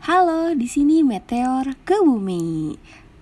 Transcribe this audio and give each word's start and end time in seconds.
Halo, 0.00 0.56
di 0.56 0.64
sini 0.64 1.04
Meteor 1.04 1.76
ke 1.84 2.00
Bumi. 2.00 2.72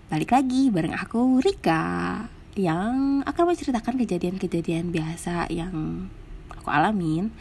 Balik 0.06 0.30
lagi 0.30 0.70
bareng 0.70 0.94
aku 0.94 1.42
Rika 1.42 2.22
yang 2.54 3.18
akan 3.26 3.44
menceritakan 3.50 3.98
kejadian-kejadian 3.98 4.94
biasa 4.94 5.50
yang 5.50 6.06
aku 6.46 6.70
alamin. 6.70 7.34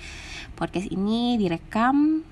Podcast 0.57 0.89
ini 0.89 1.37
direkam 1.37 2.25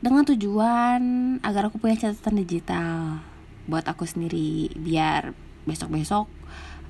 dengan 0.00 0.24
tujuan 0.24 1.36
agar 1.44 1.68
aku 1.68 1.76
punya 1.76 2.00
catatan 2.00 2.40
digital 2.40 3.20
buat 3.68 3.84
aku 3.84 4.08
sendiri 4.08 4.72
biar 4.72 5.36
besok-besok 5.68 6.32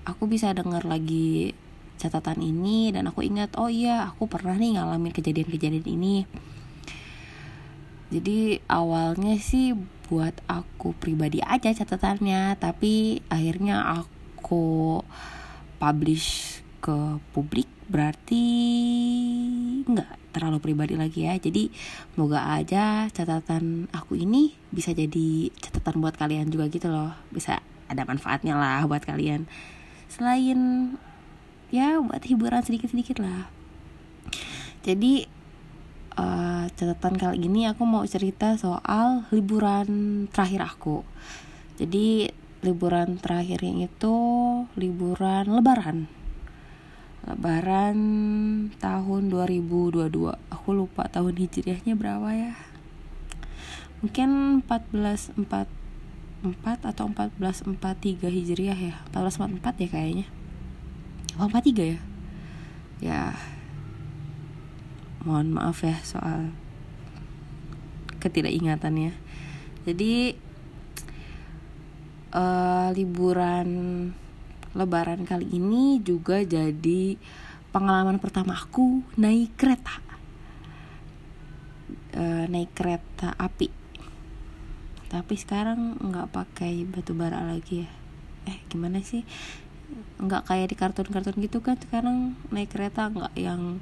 aku 0.06 0.30
bisa 0.30 0.54
dengar 0.54 0.86
lagi 0.86 1.50
catatan 1.98 2.46
ini 2.46 2.94
dan 2.94 3.10
aku 3.10 3.26
ingat 3.26 3.58
oh 3.58 3.66
iya 3.66 4.06
aku 4.06 4.30
pernah 4.30 4.54
nih 4.54 4.78
ngalamin 4.78 5.10
kejadian-kejadian 5.10 5.82
ini 5.82 6.30
jadi 8.14 8.62
awalnya 8.70 9.34
sih 9.42 9.74
buat 10.06 10.38
aku 10.46 10.94
pribadi 10.94 11.42
aja 11.42 11.74
catatannya 11.74 12.54
tapi 12.62 13.18
akhirnya 13.26 13.98
aku 13.98 15.02
publish 15.82 16.62
ke 16.78 17.18
publik 17.34 17.66
berarti 17.90 18.44
nggak 19.84 20.24
terlalu 20.34 20.58
pribadi 20.58 20.94
lagi 20.98 21.26
ya. 21.26 21.34
Jadi 21.38 21.70
semoga 22.14 22.42
aja 22.54 23.06
catatan 23.10 23.86
aku 23.94 24.18
ini 24.18 24.54
bisa 24.74 24.90
jadi 24.90 25.50
catatan 25.62 26.02
buat 26.02 26.18
kalian 26.18 26.50
juga 26.50 26.66
gitu 26.70 26.90
loh. 26.90 27.14
Bisa 27.30 27.62
ada 27.86 28.02
manfaatnya 28.02 28.58
lah 28.58 28.82
buat 28.86 29.06
kalian. 29.06 29.46
Selain 30.10 30.94
ya 31.74 31.98
buat 31.98 32.22
hiburan 32.22 32.62
sedikit-sedikit 32.62 33.18
lah. 33.18 33.50
Jadi 34.86 35.26
uh, 36.18 36.53
catatan 36.72 37.20
kali 37.20 37.44
ini 37.44 37.68
aku 37.68 37.84
mau 37.84 38.06
cerita 38.08 38.56
soal 38.56 39.28
liburan 39.28 40.24
terakhir 40.32 40.64
aku. 40.64 41.04
Jadi 41.76 42.32
liburan 42.64 43.20
terakhirnya 43.20 43.92
itu 43.92 44.16
liburan 44.80 45.52
lebaran. 45.52 46.08
Lebaran 47.28 47.98
tahun 48.80 49.22
2022. 49.28 50.08
Aku 50.52 50.68
lupa 50.72 51.08
tahun 51.12 51.36
hijriahnya 51.36 51.92
berapa 51.96 52.28
ya. 52.32 52.52
Mungkin 54.04 54.60
14 54.64 55.32
4 55.36 55.84
4 56.44 56.92
atau 56.92 57.08
1443 57.08 58.28
Hijriah 58.28 58.76
ya 58.76 58.94
1444 59.16 59.80
ya 59.80 59.88
kayaknya 59.88 60.26
43 61.40 61.96
ya 61.96 61.98
Ya 63.00 63.20
mohon 65.24 65.56
maaf 65.56 65.80
ya 65.80 65.96
soal 66.04 66.52
ketidakingatannya. 68.24 69.12
Jadi 69.84 70.32
uh, 72.32 72.88
liburan 72.96 73.68
lebaran 74.74 75.22
kali 75.22 75.54
ini 75.54 76.02
juga 76.02 76.42
jadi 76.42 77.14
pengalaman 77.70 78.18
pertama 78.18 78.56
aku 78.56 79.04
naik 79.20 79.54
kereta. 79.60 80.00
Uh, 82.14 82.46
naik 82.48 82.72
kereta 82.72 83.36
api. 83.36 83.68
Tapi 85.12 85.34
sekarang 85.38 86.00
nggak 86.00 86.32
pakai 86.32 86.82
batu 86.88 87.14
bara 87.14 87.44
lagi 87.44 87.86
ya. 87.86 87.90
Eh 88.50 88.58
gimana 88.66 88.98
sih? 89.04 89.22
Nggak 90.18 90.48
kayak 90.50 90.68
di 90.72 90.76
kartun-kartun 90.80 91.38
gitu 91.38 91.62
kan? 91.62 91.78
Sekarang 91.78 92.34
naik 92.50 92.74
kereta 92.74 93.12
nggak 93.12 93.34
yang 93.38 93.78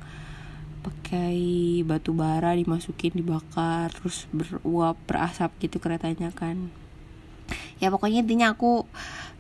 pakai 0.83 1.39
batu 1.87 2.11
bara 2.11 2.59
dimasukin 2.59 3.15
dibakar 3.15 3.95
terus 3.95 4.27
beruap 4.35 4.99
berasap 5.07 5.55
gitu 5.63 5.79
keretanya 5.79 6.35
kan. 6.35 6.69
Ya 7.79 7.91
pokoknya 7.91 8.23
intinya 8.23 8.55
aku 8.55 8.87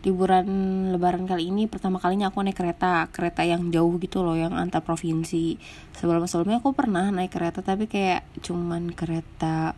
liburan 0.02 0.46
lebaran 0.90 1.30
kali 1.30 1.54
ini 1.54 1.70
pertama 1.70 2.02
kalinya 2.02 2.34
aku 2.34 2.42
naik 2.42 2.58
kereta 2.58 3.06
kereta 3.14 3.47
yang 3.47 3.70
jauh 3.70 3.94
gitu 4.02 4.22
loh 4.22 4.34
yang 4.38 4.54
antar 4.54 4.82
provinsi. 4.82 5.58
Sebelum 5.94 6.26
sebelumnya 6.26 6.58
aku 6.62 6.75
pernah 6.75 7.10
naik 7.10 7.34
kereta 7.34 7.62
tapi 7.62 7.86
kayak 7.86 8.26
cuman 8.42 8.91
kereta 8.94 9.75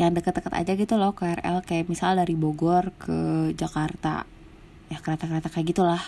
yang 0.00 0.16
dekat-dekat 0.16 0.52
aja 0.56 0.72
gitu 0.76 0.96
loh 0.96 1.12
KRL 1.12 1.60
kayak 1.64 1.88
misal 1.92 2.16
dari 2.16 2.32
Bogor 2.36 2.92
ke 2.96 3.52
Jakarta. 3.56 4.24
Ya 4.88 4.98
kereta-kereta 5.00 5.52
kayak 5.52 5.66
gitulah. 5.76 6.02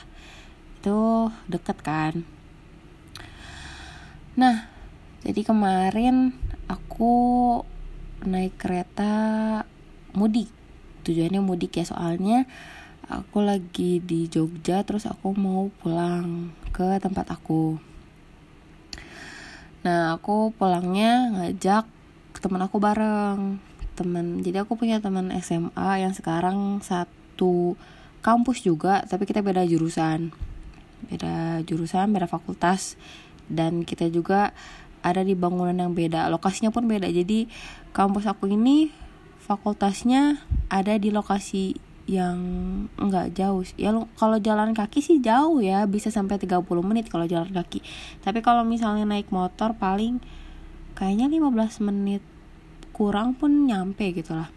Itu 0.80 1.28
deket 1.48 1.80
kan 1.80 2.41
Nah, 4.32 4.64
jadi 5.20 5.44
kemarin 5.44 6.32
aku 6.64 7.12
naik 8.24 8.56
kereta 8.56 9.12
mudik. 10.16 10.48
Tujuannya 11.04 11.44
mudik 11.44 11.76
ya 11.76 11.84
soalnya 11.84 12.48
aku 13.12 13.44
lagi 13.44 14.00
di 14.00 14.30
Jogja 14.32 14.80
terus 14.88 15.04
aku 15.04 15.36
mau 15.36 15.68
pulang 15.84 16.48
ke 16.72 16.96
tempat 16.96 17.28
aku. 17.28 17.76
Nah, 19.84 20.16
aku 20.16 20.54
pulangnya 20.56 21.28
ngajak 21.36 21.84
teman 22.40 22.64
aku 22.64 22.80
bareng. 22.80 23.60
Temen, 23.92 24.40
jadi 24.40 24.64
aku 24.64 24.80
punya 24.80 25.04
teman 25.04 25.28
SMA 25.44 26.00
yang 26.00 26.16
sekarang 26.16 26.80
satu 26.80 27.76
kampus 28.24 28.64
juga, 28.64 29.04
tapi 29.04 29.28
kita 29.28 29.44
beda 29.44 29.68
jurusan. 29.68 30.32
Beda 31.12 31.60
jurusan, 31.68 32.08
beda 32.16 32.24
fakultas 32.24 32.96
dan 33.50 33.82
kita 33.82 34.10
juga 34.12 34.54
ada 35.02 35.26
di 35.26 35.34
bangunan 35.34 35.74
yang 35.74 35.92
beda 35.92 36.30
lokasinya 36.30 36.70
pun 36.70 36.86
beda. 36.86 37.10
Jadi 37.10 37.50
kampus 37.90 38.30
aku 38.30 38.46
ini 38.46 38.94
fakultasnya 39.42 40.38
ada 40.70 40.94
di 40.96 41.10
lokasi 41.10 41.74
yang 42.06 42.38
enggak 42.98 43.34
jauh. 43.34 43.62
Ya 43.78 43.94
kalau 44.18 44.38
jalan 44.38 44.74
kaki 44.74 45.02
sih 45.02 45.18
jauh 45.22 45.62
ya 45.62 45.86
bisa 45.86 46.10
sampai 46.10 46.38
30 46.38 46.62
menit 46.86 47.10
kalau 47.10 47.26
jalan 47.26 47.50
kaki. 47.50 47.82
Tapi 48.22 48.42
kalau 48.42 48.62
misalnya 48.62 49.06
naik 49.06 49.30
motor 49.34 49.74
paling 49.74 50.22
kayaknya 50.94 51.30
15 51.30 51.82
menit 51.82 52.22
kurang 52.94 53.34
pun 53.34 53.66
nyampe 53.66 54.14
gitu 54.14 54.34
lah. 54.34 54.50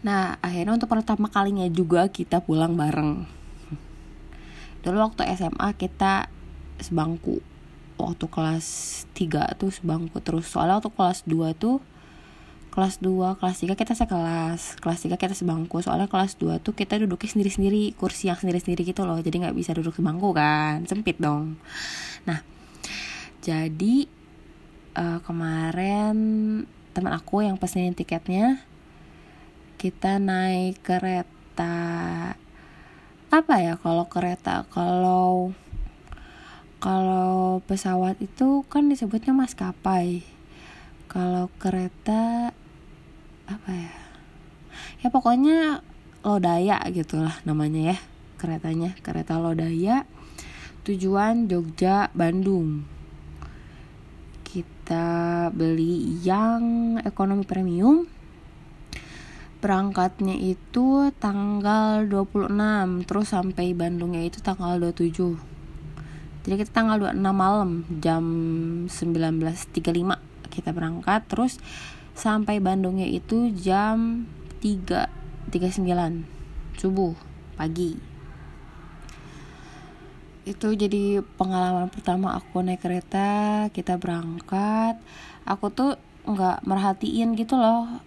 Nah 0.00 0.40
akhirnya 0.40 0.76
untuk 0.76 0.88
pertama 0.88 1.28
kalinya 1.28 1.68
juga 1.68 2.08
kita 2.08 2.40
pulang 2.40 2.76
bareng. 2.76 3.24
Dulu 4.80 4.96
waktu 4.96 5.28
SMA 5.36 5.76
kita 5.76 6.32
sebangku. 6.84 7.40
Waktu 8.00 8.26
kelas 8.26 8.66
3 9.12 9.60
tuh 9.60 9.70
sebangku 9.70 10.18
terus. 10.24 10.48
Soalnya 10.48 10.80
waktu 10.80 10.90
kelas 10.92 11.18
2 11.28 11.52
tuh 11.56 11.78
kelas 12.70 13.02
2, 13.02 13.36
kelas 13.36 13.56
3 13.60 13.74
kita 13.76 13.92
sekelas. 13.98 14.80
Kelas 14.80 15.00
3 15.04 15.20
kita 15.20 15.34
sebangku. 15.36 15.82
Soalnya 15.84 16.08
kelas 16.08 16.38
2 16.40 16.62
tuh 16.62 16.72
kita 16.72 16.96
duduknya 16.96 17.28
sendiri-sendiri 17.28 17.94
kursi 17.98 18.32
yang 18.32 18.38
sendiri-sendiri 18.40 18.86
gitu 18.88 19.04
loh. 19.04 19.20
Jadi 19.20 19.44
nggak 19.44 19.56
bisa 19.56 19.76
duduk 19.76 19.92
sebangku 19.92 20.32
kan. 20.32 20.86
Sempit 20.88 21.20
dong. 21.20 21.60
Nah 22.24 22.40
jadi 23.40 24.04
uh, 24.96 25.18
kemarin 25.24 26.16
teman 26.92 27.12
aku 27.14 27.46
yang 27.46 27.56
pesenin 27.56 27.96
tiketnya 27.96 28.60
kita 29.80 30.20
naik 30.20 30.82
kereta 30.84 31.72
apa 33.30 33.54
ya 33.62 33.78
kalau 33.78 34.04
kereta 34.10 34.66
kalau 34.68 35.54
kalau 36.80 37.60
pesawat 37.68 38.16
itu 38.24 38.64
kan 38.72 38.88
disebutnya 38.88 39.36
maskapai. 39.36 40.24
Kalau 41.12 41.52
kereta 41.60 42.56
apa 43.44 43.68
ya? 43.68 43.92
Ya 45.04 45.08
pokoknya 45.12 45.84
lodaya 46.24 46.80
gitulah 46.88 47.36
namanya 47.44 47.92
ya 47.92 47.98
keretanya. 48.40 48.96
Kereta 49.04 49.36
lodaya 49.36 50.08
tujuan 50.88 51.52
Jogja 51.52 52.08
Bandung. 52.16 52.88
Kita 54.40 55.52
beli 55.52 56.16
yang 56.24 56.96
ekonomi 57.04 57.44
premium. 57.44 58.08
Berangkatnya 59.60 60.32
itu 60.40 61.12
tanggal 61.20 62.08
26 62.08 63.04
terus 63.04 63.28
sampai 63.28 63.76
Bandungnya 63.76 64.24
itu 64.24 64.40
tanggal 64.40 64.80
27 64.80 65.49
jadi 66.40 66.64
kita 66.64 66.72
tanggal 66.72 66.96
26 66.96 67.20
malam 67.36 67.84
jam 68.00 68.24
19.35 68.88 69.76
kita 70.48 70.72
berangkat. 70.72 71.20
Terus 71.28 71.60
sampai 72.16 72.64
Bandungnya 72.64 73.04
itu 73.04 73.52
jam 73.52 74.24
3.39 74.64 75.84
subuh 76.80 77.12
pagi. 77.60 77.92
Itu 80.48 80.72
jadi 80.72 81.20
pengalaman 81.36 81.92
pertama 81.92 82.40
aku 82.40 82.64
naik 82.64 82.88
kereta 82.88 83.68
kita 83.76 84.00
berangkat. 84.00 84.96
Aku 85.44 85.68
tuh 85.68 86.00
nggak 86.24 86.64
merhatiin 86.64 87.36
gitu 87.36 87.60
loh 87.60 88.00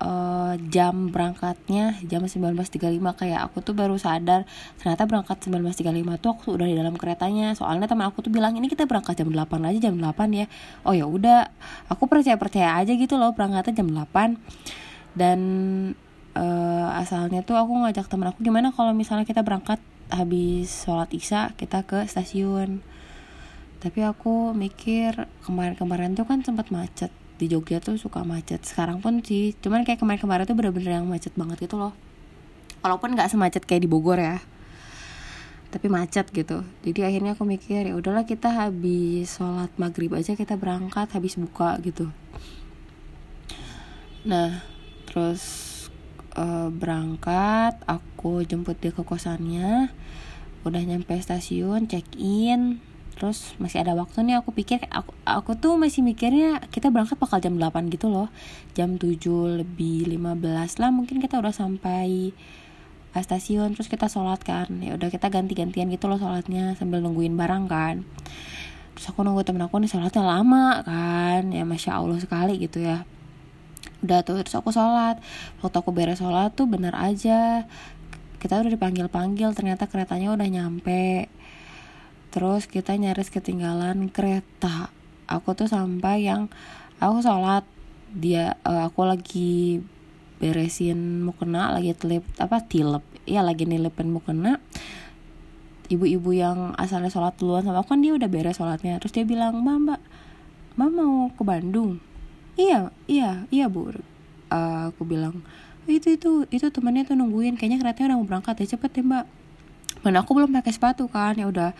uh, 0.00 0.56
jam 0.72 1.12
berangkatnya 1.12 2.00
jam 2.08 2.24
19.35 2.24 2.80
kayak 3.20 3.40
aku 3.46 3.60
tuh 3.60 3.76
baru 3.76 4.00
sadar 4.00 4.48
ternyata 4.80 5.04
berangkat 5.04 5.36
19.35 5.46 6.22
tuh 6.24 6.30
aku 6.32 6.44
udah 6.56 6.66
di 6.66 6.76
dalam 6.76 6.96
keretanya. 6.96 7.52
Soalnya 7.52 7.86
teman 7.86 8.08
aku 8.08 8.24
tuh 8.24 8.32
bilang 8.32 8.56
ini 8.56 8.66
kita 8.66 8.88
berangkat 8.88 9.20
jam 9.20 9.28
8 9.28 9.36
aja 9.68 9.78
jam 9.78 9.94
8 9.96 10.08
ya. 10.32 10.46
Oh 10.82 10.96
ya 10.96 11.04
udah. 11.06 11.52
Aku 11.92 12.08
percaya 12.08 12.40
percaya 12.40 12.80
aja 12.80 12.92
gitu 12.96 13.20
loh 13.20 13.36
berangkatnya 13.36 13.84
jam 13.84 13.88
8 13.92 14.40
dan 15.14 15.40
uh, 16.34 16.88
asalnya 16.96 17.44
tuh 17.44 17.58
aku 17.60 17.84
ngajak 17.84 18.06
teman 18.08 18.32
aku 18.32 18.40
gimana 18.46 18.70
kalau 18.70 18.94
misalnya 18.94 19.26
kita 19.26 19.42
berangkat 19.42 19.82
habis 20.10 20.88
sholat 20.88 21.12
isya 21.12 21.52
kita 21.54 21.84
ke 21.84 22.08
stasiun? 22.08 22.80
Tapi 23.80 24.04
aku 24.04 24.52
mikir 24.52 25.24
kemarin-kemarin 25.40 26.12
tuh 26.12 26.28
kan 26.28 26.44
sempat 26.44 26.68
macet 26.68 27.08
di 27.40 27.48
Jogja 27.48 27.80
tuh 27.80 27.96
suka 27.96 28.20
macet. 28.20 28.60
Sekarang 28.68 29.00
pun 29.00 29.24
sih 29.24 29.56
cuman 29.64 29.88
kayak 29.88 30.04
kemarin-kemarin 30.04 30.44
tuh 30.44 30.52
bener-bener 30.52 31.00
yang 31.00 31.08
macet 31.08 31.32
banget 31.32 31.64
gitu 31.64 31.80
loh. 31.80 31.96
Walaupun 32.84 33.16
nggak 33.16 33.32
semacet 33.32 33.64
kayak 33.64 33.88
di 33.88 33.88
Bogor 33.88 34.20
ya 34.20 34.44
tapi 35.70 35.86
macet 35.86 36.26
gitu. 36.34 36.66
Jadi 36.82 37.00
akhirnya 37.06 37.38
aku 37.38 37.46
mikir 37.46 37.86
ya 37.86 37.94
udahlah 37.94 38.26
kita 38.26 38.50
habis 38.50 39.38
sholat 39.38 39.70
maghrib 39.78 40.10
aja 40.18 40.34
kita 40.34 40.58
berangkat 40.58 41.06
habis 41.14 41.38
buka 41.38 41.78
gitu. 41.86 42.10
Nah 44.26 44.66
terus 45.06 45.42
uh, 46.34 46.68
berangkat 46.74 47.78
aku 47.86 48.42
jemput 48.42 48.82
dia 48.82 48.90
ke 48.90 49.06
kosannya. 49.06 49.94
Udah 50.66 50.82
nyampe 50.82 51.16
stasiun 51.22 51.86
check 51.86 52.04
in 52.18 52.82
terus 53.20 53.52
masih 53.60 53.84
ada 53.84 53.92
waktu 53.92 54.24
nih 54.24 54.40
aku 54.40 54.56
pikir 54.56 54.80
aku 54.88 55.12
aku 55.28 55.52
tuh 55.52 55.76
masih 55.76 56.00
mikirnya 56.00 56.56
kita 56.72 56.88
berangkat 56.88 57.20
bakal 57.20 57.36
jam 57.36 57.60
8 57.60 57.92
gitu 57.92 58.08
loh. 58.08 58.32
Jam 58.72 58.96
7 58.96 59.60
lebih 59.60 60.08
15 60.08 60.80
lah 60.80 60.88
mungkin 60.88 61.20
kita 61.20 61.36
udah 61.36 61.52
sampai 61.52 62.32
uh, 63.12 63.20
stasiun 63.20 63.76
terus 63.76 63.92
kita 63.92 64.08
sholat 64.08 64.40
kan. 64.40 64.72
Ya 64.80 64.96
udah 64.96 65.12
kita 65.12 65.28
ganti-gantian 65.28 65.92
gitu 65.92 66.08
loh 66.08 66.16
sholatnya 66.16 66.80
sambil 66.80 67.04
nungguin 67.04 67.36
barang 67.36 67.68
kan. 67.68 68.08
Terus 68.96 69.06
aku 69.12 69.20
nunggu 69.20 69.44
temen 69.44 69.60
aku 69.68 69.76
nih 69.76 69.92
sholatnya 69.92 70.24
lama 70.24 70.80
kan 70.80 71.52
ya 71.52 71.68
masya 71.68 72.00
allah 72.00 72.16
sekali 72.16 72.56
gitu 72.56 72.80
ya. 72.80 73.04
Udah 74.00 74.24
tuh 74.24 74.40
terus 74.40 74.56
aku 74.56 74.72
sholat. 74.72 75.20
Waktu 75.60 75.76
aku 75.76 75.92
beres 75.92 76.24
sholat 76.24 76.56
tuh 76.56 76.64
bener 76.64 76.96
aja. 76.96 77.68
Kita 78.40 78.56
udah 78.56 78.72
dipanggil 78.72 79.12
panggil 79.12 79.52
ternyata 79.52 79.84
keretanya 79.84 80.32
udah 80.32 80.48
nyampe 80.48 81.28
terus 82.30 82.70
kita 82.70 82.94
nyaris 82.94 83.28
ketinggalan 83.28 84.08
kereta. 84.10 84.94
Aku 85.26 85.54
tuh 85.54 85.66
sampai 85.66 86.26
yang 86.26 86.50
aku 87.02 87.22
sholat. 87.22 87.66
Dia 88.10 88.58
uh, 88.66 88.90
aku 88.90 89.06
lagi 89.06 89.78
beresin 90.42 91.22
mukena 91.22 91.70
lagi 91.70 91.94
telip 91.94 92.26
apa 92.42 92.62
tilep. 92.64 93.02
Ya 93.26 93.42
lagi 93.42 93.66
nilipin 93.66 94.10
mukena. 94.10 94.58
Ibu-ibu 95.90 96.30
yang 96.30 96.74
asalnya 96.78 97.10
sholat 97.10 97.34
duluan 97.38 97.66
sama 97.66 97.82
aku 97.82 97.94
kan 97.94 98.02
dia 98.02 98.14
udah 98.14 98.26
beres 98.30 98.58
sholatnya. 98.58 98.98
Terus 99.02 99.14
dia 99.14 99.24
bilang 99.26 99.62
mbak 99.62 99.78
mbak 99.78 100.00
mbak 100.78 100.90
mau 100.90 101.30
ke 101.34 101.42
Bandung? 101.42 102.02
Iya 102.58 102.90
iya 103.06 103.46
iya 103.54 103.66
bu. 103.70 103.94
Uh, 104.50 104.90
aku 104.90 105.06
bilang 105.06 105.42
itu 105.86 106.14
itu 106.14 106.46
itu 106.50 106.66
temannya 106.70 107.06
tuh 107.06 107.14
nungguin. 107.14 107.54
Kayaknya 107.54 107.78
keretanya 107.86 108.06
udah 108.14 108.18
mau 108.18 108.26
berangkat 108.26 108.54
ya. 108.66 108.74
Cepet 108.74 108.90
ya 108.98 109.02
mbak. 109.06 109.26
Mana 110.02 110.22
aku 110.22 110.34
belum 110.34 110.50
pakai 110.50 110.72
sepatu 110.74 111.06
kan. 111.06 111.38
Ya 111.38 111.46
udah 111.46 111.70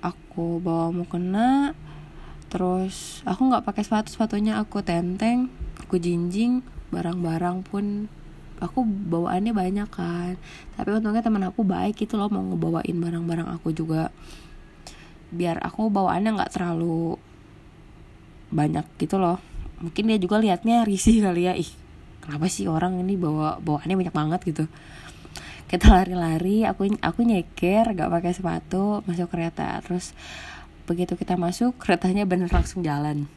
aku 0.00 0.60
bawa 0.60 0.92
mukena 0.92 1.72
terus 2.50 3.22
aku 3.22 3.46
nggak 3.46 3.62
pakai 3.62 3.86
sepatu 3.86 4.10
sepatunya 4.10 4.58
aku 4.58 4.82
tenteng 4.82 5.52
aku 5.78 6.02
jinjing 6.02 6.66
barang-barang 6.90 7.62
pun 7.62 8.10
aku 8.60 8.84
bawaannya 8.84 9.56
banyak 9.56 9.88
kan. 9.88 10.36
Tapi 10.76 10.88
untungnya 10.92 11.24
teman 11.24 11.42
aku 11.48 11.64
baik 11.64 12.04
itu 12.04 12.14
loh 12.20 12.28
mau 12.28 12.44
ngebawain 12.44 12.92
barang-barang 12.92 13.48
aku 13.56 13.72
juga. 13.72 14.12
Biar 15.32 15.58
aku 15.64 15.88
bawaannya 15.88 16.36
nggak 16.36 16.52
terlalu 16.52 17.16
banyak 18.52 18.84
gitu 19.00 19.16
loh. 19.16 19.40
Mungkin 19.80 20.12
dia 20.12 20.18
juga 20.20 20.36
liatnya 20.36 20.84
risih 20.84 21.24
kali 21.24 21.48
ya. 21.48 21.56
Ih 21.56 21.72
kenapa 22.20 22.46
sih 22.52 22.68
orang 22.68 23.00
ini 23.00 23.16
bawa 23.16 23.56
bawaannya 23.58 23.96
banyak 23.96 24.14
banget 24.14 24.40
gitu 24.44 24.64
kita 25.70 25.86
lari-lari 26.02 26.66
aku 26.66 26.90
aku 26.98 27.22
nyeker 27.22 27.94
gak 27.94 28.10
pakai 28.10 28.34
sepatu 28.34 29.06
masuk 29.06 29.30
kereta. 29.30 29.78
Terus 29.86 30.18
begitu 30.90 31.14
kita 31.14 31.38
masuk 31.38 31.78
keretanya 31.78 32.26
bener 32.26 32.50
langsung 32.50 32.82
jalan. 32.82 33.30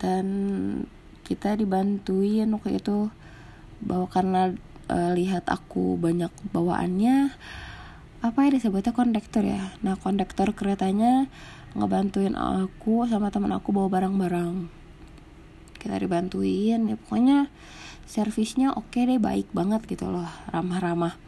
Dan 0.00 0.26
kita 1.28 1.60
dibantuin 1.60 2.48
waktu 2.56 2.80
itu 2.80 3.12
bawa 3.84 4.08
karena 4.08 4.56
uh, 4.88 5.12
lihat 5.12 5.44
aku 5.52 6.00
banyak 6.00 6.32
bawaannya 6.56 7.36
apa 8.24 8.38
ya 8.48 8.56
disebutnya 8.56 8.96
kondektor 8.96 9.44
ya? 9.44 9.76
Nah 9.84 10.00
kondektor 10.00 10.56
keretanya 10.56 11.28
ngebantuin 11.76 12.32
aku 12.32 13.04
sama 13.04 13.28
teman 13.28 13.52
aku 13.52 13.76
bawa 13.76 13.92
barang-barang. 13.92 14.72
Kita 15.76 16.00
dibantuin 16.00 16.88
ya 16.88 16.96
pokoknya 16.96 17.52
servisnya 18.06 18.72
oke 18.72 18.94
okay 18.94 19.04
deh 19.04 19.18
baik 19.18 19.50
banget 19.50 19.82
gitu 19.90 20.08
loh 20.08 20.30
ramah-ramah. 20.54 21.18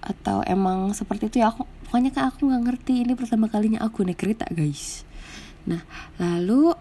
Atau 0.00 0.40
emang 0.48 0.96
seperti 0.96 1.28
itu 1.28 1.44
ya 1.44 1.52
aku 1.52 1.68
pokoknya 1.88 2.10
kan 2.16 2.32
aku 2.32 2.48
nggak 2.48 2.62
ngerti 2.64 3.04
ini 3.04 3.12
pertama 3.12 3.52
kalinya 3.52 3.84
aku 3.84 4.02
naik 4.08 4.18
kereta 4.20 4.48
guys. 4.48 5.04
Nah 5.68 5.84
lalu 6.16 6.72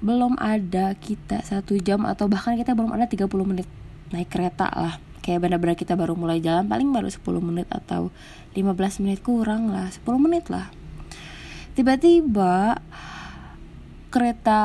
belum 0.00 0.40
ada 0.40 0.96
kita 0.96 1.44
satu 1.44 1.76
jam 1.76 2.08
atau 2.08 2.24
bahkan 2.30 2.56
kita 2.56 2.72
belum 2.72 2.96
ada 2.96 3.04
30 3.04 3.26
menit 3.44 3.68
naik 4.14 4.30
kereta 4.32 4.70
lah. 4.70 4.96
Kayak 5.20 5.44
benar-benar 5.44 5.76
kita 5.76 5.98
baru 5.98 6.16
mulai 6.16 6.40
jalan 6.40 6.64
paling 6.64 6.88
baru 6.88 7.12
10 7.12 7.20
menit 7.44 7.68
atau 7.68 8.08
15 8.56 9.02
menit 9.04 9.20
kurang 9.20 9.68
lah 9.68 9.92
10 9.92 10.06
menit 10.16 10.48
lah. 10.48 10.72
Tiba-tiba 11.76 12.80
kereta 14.10 14.62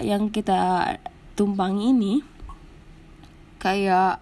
yang 0.00 0.32
kita 0.32 0.94
tumpang 1.36 1.78
ini 1.78 2.24
kayak 3.60 4.18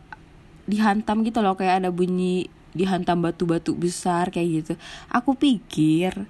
dihantam 0.66 1.22
gitu 1.22 1.40
loh 1.40 1.54
kayak 1.54 1.84
ada 1.84 1.90
bunyi 1.94 2.50
dihantam 2.74 3.22
batu-batu 3.22 3.72
besar 3.78 4.34
kayak 4.34 4.48
gitu. 4.66 4.72
Aku 5.14 5.38
pikir 5.38 6.26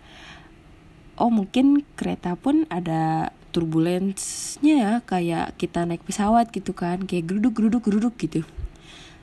oh 1.16 1.30
mungkin 1.32 1.86
kereta 1.96 2.36
pun 2.36 2.68
ada 2.68 3.32
turbulensnya 3.54 4.74
ya 4.74 4.92
kayak 5.06 5.54
kita 5.54 5.86
naik 5.86 6.02
pesawat 6.02 6.50
gitu 6.50 6.74
kan 6.74 7.06
kayak 7.06 7.30
geruduk 7.30 7.54
geruduk 7.56 7.82
geruduk 7.86 8.14
gitu. 8.20 8.42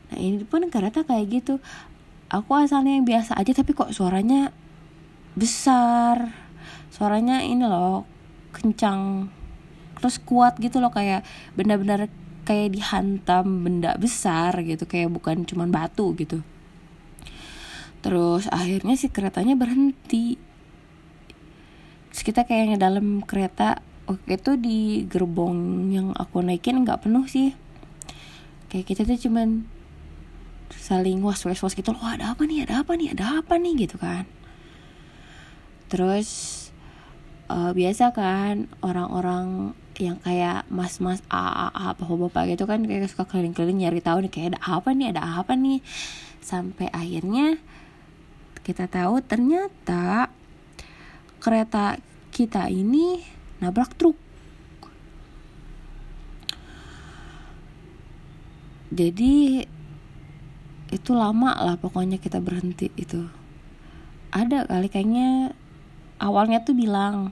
Nah 0.09 0.17
ini 0.17 0.41
pun 0.47 0.65
kereta 0.71 1.05
kayak 1.05 1.27
gitu. 1.29 1.61
Aku 2.31 2.55
asalnya 2.55 2.95
yang 2.95 3.05
biasa 3.05 3.35
aja 3.35 3.51
tapi 3.51 3.75
kok 3.75 3.91
suaranya 3.91 4.55
besar. 5.35 6.31
Suaranya 6.89 7.43
ini 7.43 7.67
loh 7.67 8.07
kencang 8.55 9.27
terus 10.01 10.17
kuat 10.17 10.57
gitu 10.57 10.81
loh 10.81 10.89
kayak 10.89 11.21
benar-benar 11.53 12.09
kayak 12.41 12.73
dihantam 12.73 13.61
benda 13.61 13.93
besar 14.01 14.57
gitu 14.65 14.89
kayak 14.89 15.13
bukan 15.13 15.45
cuman 15.45 15.69
batu 15.69 16.17
gitu. 16.17 16.41
Terus 18.01 18.49
akhirnya 18.49 18.97
si 18.97 19.13
keretanya 19.13 19.53
berhenti. 19.53 20.41
Terus 22.11 22.21
kita 22.25 22.49
kayaknya 22.49 22.81
dalam 22.81 23.21
kereta 23.21 23.79
oke 24.09 24.25
itu 24.25 24.57
di 24.57 25.05
gerbong 25.05 25.93
yang 25.93 26.07
aku 26.17 26.41
naikin 26.41 26.81
nggak 26.81 27.05
penuh 27.05 27.29
sih. 27.29 27.53
Kayak 28.73 28.85
kita 28.89 29.01
tuh 29.05 29.21
cuman 29.29 29.69
saling 30.73 31.21
was 31.21 31.45
was 31.45 31.61
was 31.61 31.77
gitu 31.77 31.93
loh 31.93 32.01
ada 32.01 32.33
apa 32.33 32.47
nih 32.47 32.65
ada 32.65 32.81
apa 32.81 32.97
nih 32.97 33.13
ada 33.13 33.45
apa 33.45 33.53
nih? 33.61 33.85
gitu 33.85 34.01
kan. 34.01 34.25
Terus 35.91 36.27
uh, 37.51 37.75
biasa 37.75 38.15
kan 38.15 38.71
orang-orang 38.81 39.77
yang 40.01 40.17
kayak 40.17 40.65
mas-mas 40.73 41.21
a 41.29 41.37
a 41.37 41.67
a 41.69 41.85
bapak-bapak 41.93 42.57
gitu 42.57 42.65
kan 42.65 42.81
kayak 42.81 43.05
suka 43.05 43.29
keliling-keliling 43.29 43.85
nyari 43.85 44.01
tahu 44.01 44.25
nih 44.25 44.31
kayak 44.33 44.47
ada 44.57 44.61
apa 44.81 44.89
nih 44.97 45.07
ada 45.13 45.21
apa 45.37 45.53
nih. 45.53 45.79
Sampai 46.41 46.89
akhirnya 46.89 47.61
kita 48.65 48.89
tahu 48.89 49.21
ternyata 49.21 50.33
kereta 51.37 52.01
kita 52.33 52.69
ini 52.73 53.21
nabrak 53.61 53.93
truk. 53.93 54.17
Jadi 58.91 59.63
itu 60.91 61.11
lama 61.15 61.55
lah 61.55 61.79
pokoknya 61.79 62.19
kita 62.19 62.43
berhenti 62.43 62.91
itu. 62.99 63.23
Ada 64.35 64.67
kali 64.67 64.91
kayaknya 64.91 65.55
awalnya 66.19 66.59
tuh 66.61 66.75
bilang 66.75 67.31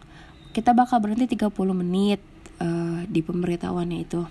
kita 0.56 0.74
bakal 0.74 1.04
berhenti 1.04 1.38
30 1.38 1.52
menit 1.76 2.20
uh, 2.60 3.04
di 3.08 3.20
pemberitahuannya 3.24 4.00
itu. 4.04 4.22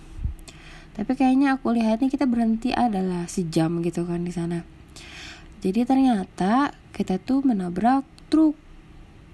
Tapi 0.99 1.15
kayaknya 1.15 1.55
aku 1.55 1.75
lihatnya 1.75 2.11
kita 2.11 2.27
berhenti 2.27 2.75
adalah 2.75 3.27
sejam 3.31 3.79
gitu 3.87 4.03
kan 4.03 4.27
di 4.27 4.35
sana. 4.35 4.67
Jadi 5.63 5.87
ternyata 5.87 6.75
kita 6.95 7.19
tuh 7.23 7.43
menabrak 7.43 8.03
truk 8.31 8.59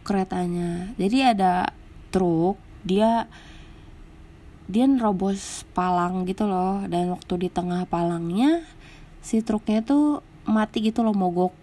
keretanya. 0.04 0.92
Jadi 1.00 1.24
ada 1.24 1.72
truk 2.12 2.60
dia 2.84 3.28
dia 4.68 4.84
nerobos 4.84 5.64
palang 5.72 6.28
gitu 6.28 6.44
loh. 6.44 6.84
Dan 6.84 7.12
waktu 7.16 7.48
di 7.48 7.48
tengah 7.48 7.88
palangnya 7.88 8.64
si 9.24 9.40
truknya 9.40 9.80
tuh 9.80 10.20
mati 10.44 10.84
gitu 10.84 11.00
loh 11.00 11.16
mogok. 11.16 11.56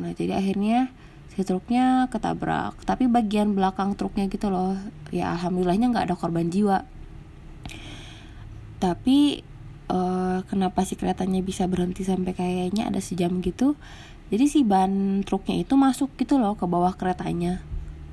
Nah 0.00 0.16
jadi 0.16 0.40
akhirnya 0.40 0.88
si 1.36 1.44
truknya 1.44 2.08
ketabrak. 2.08 2.80
Tapi 2.88 3.12
bagian 3.12 3.52
belakang 3.52 3.92
truknya 3.92 4.24
gitu 4.32 4.48
loh. 4.48 4.72
Ya 5.12 5.36
alhamdulillahnya 5.36 5.92
nggak 5.92 6.04
ada 6.08 6.16
korban 6.16 6.48
jiwa. 6.48 6.88
Tapi 8.80 9.44
uh, 9.92 10.40
kenapa 10.48 10.88
si 10.88 10.96
keretanya 10.96 11.44
bisa 11.44 11.68
berhenti 11.68 12.08
sampai 12.08 12.32
kayaknya 12.32 12.88
ada 12.88 13.04
sejam 13.04 13.44
gitu? 13.44 13.76
Jadi 14.32 14.44
si 14.48 14.60
ban 14.64 15.22
truknya 15.22 15.62
itu 15.62 15.78
masuk 15.78 16.10
gitu 16.18 16.40
loh 16.40 16.58
ke 16.58 16.64
bawah 16.66 16.96
keretanya 16.96 17.60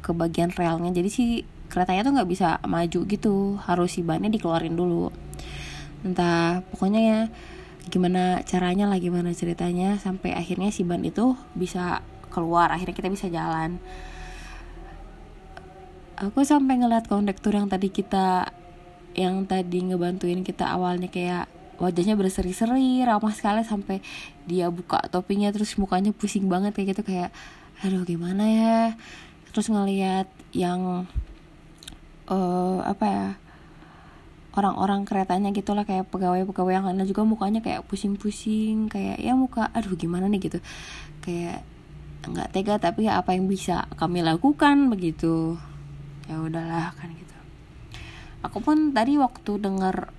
ke 0.04 0.12
bagian 0.12 0.52
relnya. 0.52 0.92
Jadi 0.92 1.10
si 1.10 1.24
keretanya 1.72 2.06
tuh 2.06 2.14
nggak 2.20 2.30
bisa 2.30 2.60
maju 2.68 3.00
gitu. 3.08 3.58
Harus 3.64 3.96
si 3.96 4.04
bannya 4.04 4.28
dikeluarin 4.30 4.76
dulu. 4.76 5.10
Entah 6.04 6.60
pokoknya 6.76 7.02
ya 7.02 7.20
gimana 7.88 8.44
caranya 8.44 8.86
lah 8.86 9.00
gimana 9.00 9.32
ceritanya. 9.32 9.96
Sampai 9.98 10.36
akhirnya 10.36 10.70
si 10.76 10.84
ban 10.84 11.02
itu 11.02 11.34
bisa 11.56 12.04
keluar 12.34 12.74
akhirnya 12.74 12.98
kita 12.98 13.14
bisa 13.14 13.30
jalan. 13.30 13.78
Aku 16.18 16.42
sampai 16.42 16.82
ngeliat 16.82 17.06
kondektur 17.06 17.54
yang 17.54 17.70
tadi 17.70 17.94
kita 17.94 18.50
yang 19.14 19.46
tadi 19.46 19.86
ngebantuin 19.86 20.42
kita 20.42 20.74
awalnya 20.74 21.10
kayak 21.10 21.46
wajahnya 21.78 22.18
berseri-seri 22.18 23.02
ramah 23.06 23.34
sekali 23.34 23.62
sampai 23.66 24.02
dia 24.46 24.70
buka 24.70 25.02
topinya 25.10 25.50
terus 25.54 25.78
mukanya 25.78 26.14
pusing 26.14 26.50
banget 26.50 26.74
kayak 26.74 26.98
gitu 26.98 27.04
kayak 27.06 27.30
aduh 27.86 28.06
gimana 28.06 28.44
ya? 28.46 28.80
Terus 29.54 29.70
ngeliat 29.70 30.26
yang 30.54 31.06
uh, 32.30 32.80
apa 32.86 33.06
ya 33.06 33.28
orang-orang 34.54 35.02
keretanya 35.04 35.50
gitu 35.50 35.74
lah 35.74 35.82
kayak 35.82 36.14
pegawai-pegawai 36.14 36.74
yang 36.78 36.86
lainnya 36.86 37.10
juga 37.10 37.26
mukanya 37.26 37.60
kayak 37.66 37.90
pusing-pusing 37.90 38.86
kayak 38.86 39.18
ya 39.18 39.34
muka 39.34 39.74
aduh 39.74 39.98
gimana 39.98 40.30
nih? 40.30 40.40
gitu. 40.46 40.60
Kayak 41.26 41.66
nggak 42.24 42.56
tega 42.56 42.76
tapi 42.80 43.12
apa 43.12 43.36
yang 43.36 43.52
bisa 43.52 43.88
kami 44.00 44.24
lakukan 44.24 44.88
begitu. 44.88 45.60
Ya 46.32 46.40
udahlah 46.40 46.96
kan 46.96 47.12
gitu. 47.12 47.38
Aku 48.44 48.64
pun 48.64 48.96
tadi 48.96 49.20
waktu 49.20 49.52
dengar 49.60 50.12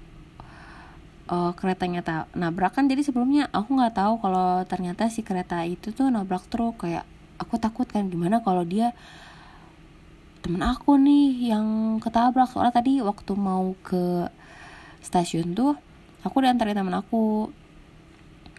uh, 1.28 1.52
keretanya 1.56 2.04
ta 2.04 2.16
nabrak 2.36 2.76
kan 2.76 2.88
jadi 2.88 3.00
sebelumnya 3.00 3.48
aku 3.52 3.76
nggak 3.76 3.96
tahu 3.96 4.20
kalau 4.20 4.64
ternyata 4.68 5.08
si 5.08 5.24
kereta 5.24 5.64
itu 5.64 5.92
tuh 5.96 6.12
nabrak 6.12 6.44
truk 6.52 6.84
kayak 6.84 7.08
aku 7.40 7.56
takut 7.56 7.88
kan 7.88 8.08
gimana 8.12 8.44
kalau 8.44 8.62
dia 8.64 8.92
temen 10.44 10.60
aku 10.60 11.00
nih 11.00 11.56
yang 11.56 11.98
ketabrak. 12.04 12.52
Soalnya 12.52 12.76
tadi 12.76 13.00
waktu 13.00 13.32
mau 13.32 13.72
ke 13.80 14.28
stasiun 15.00 15.56
tuh 15.56 15.72
aku 16.24 16.36
diantarin 16.44 16.76
temen 16.76 16.96
aku 16.96 17.48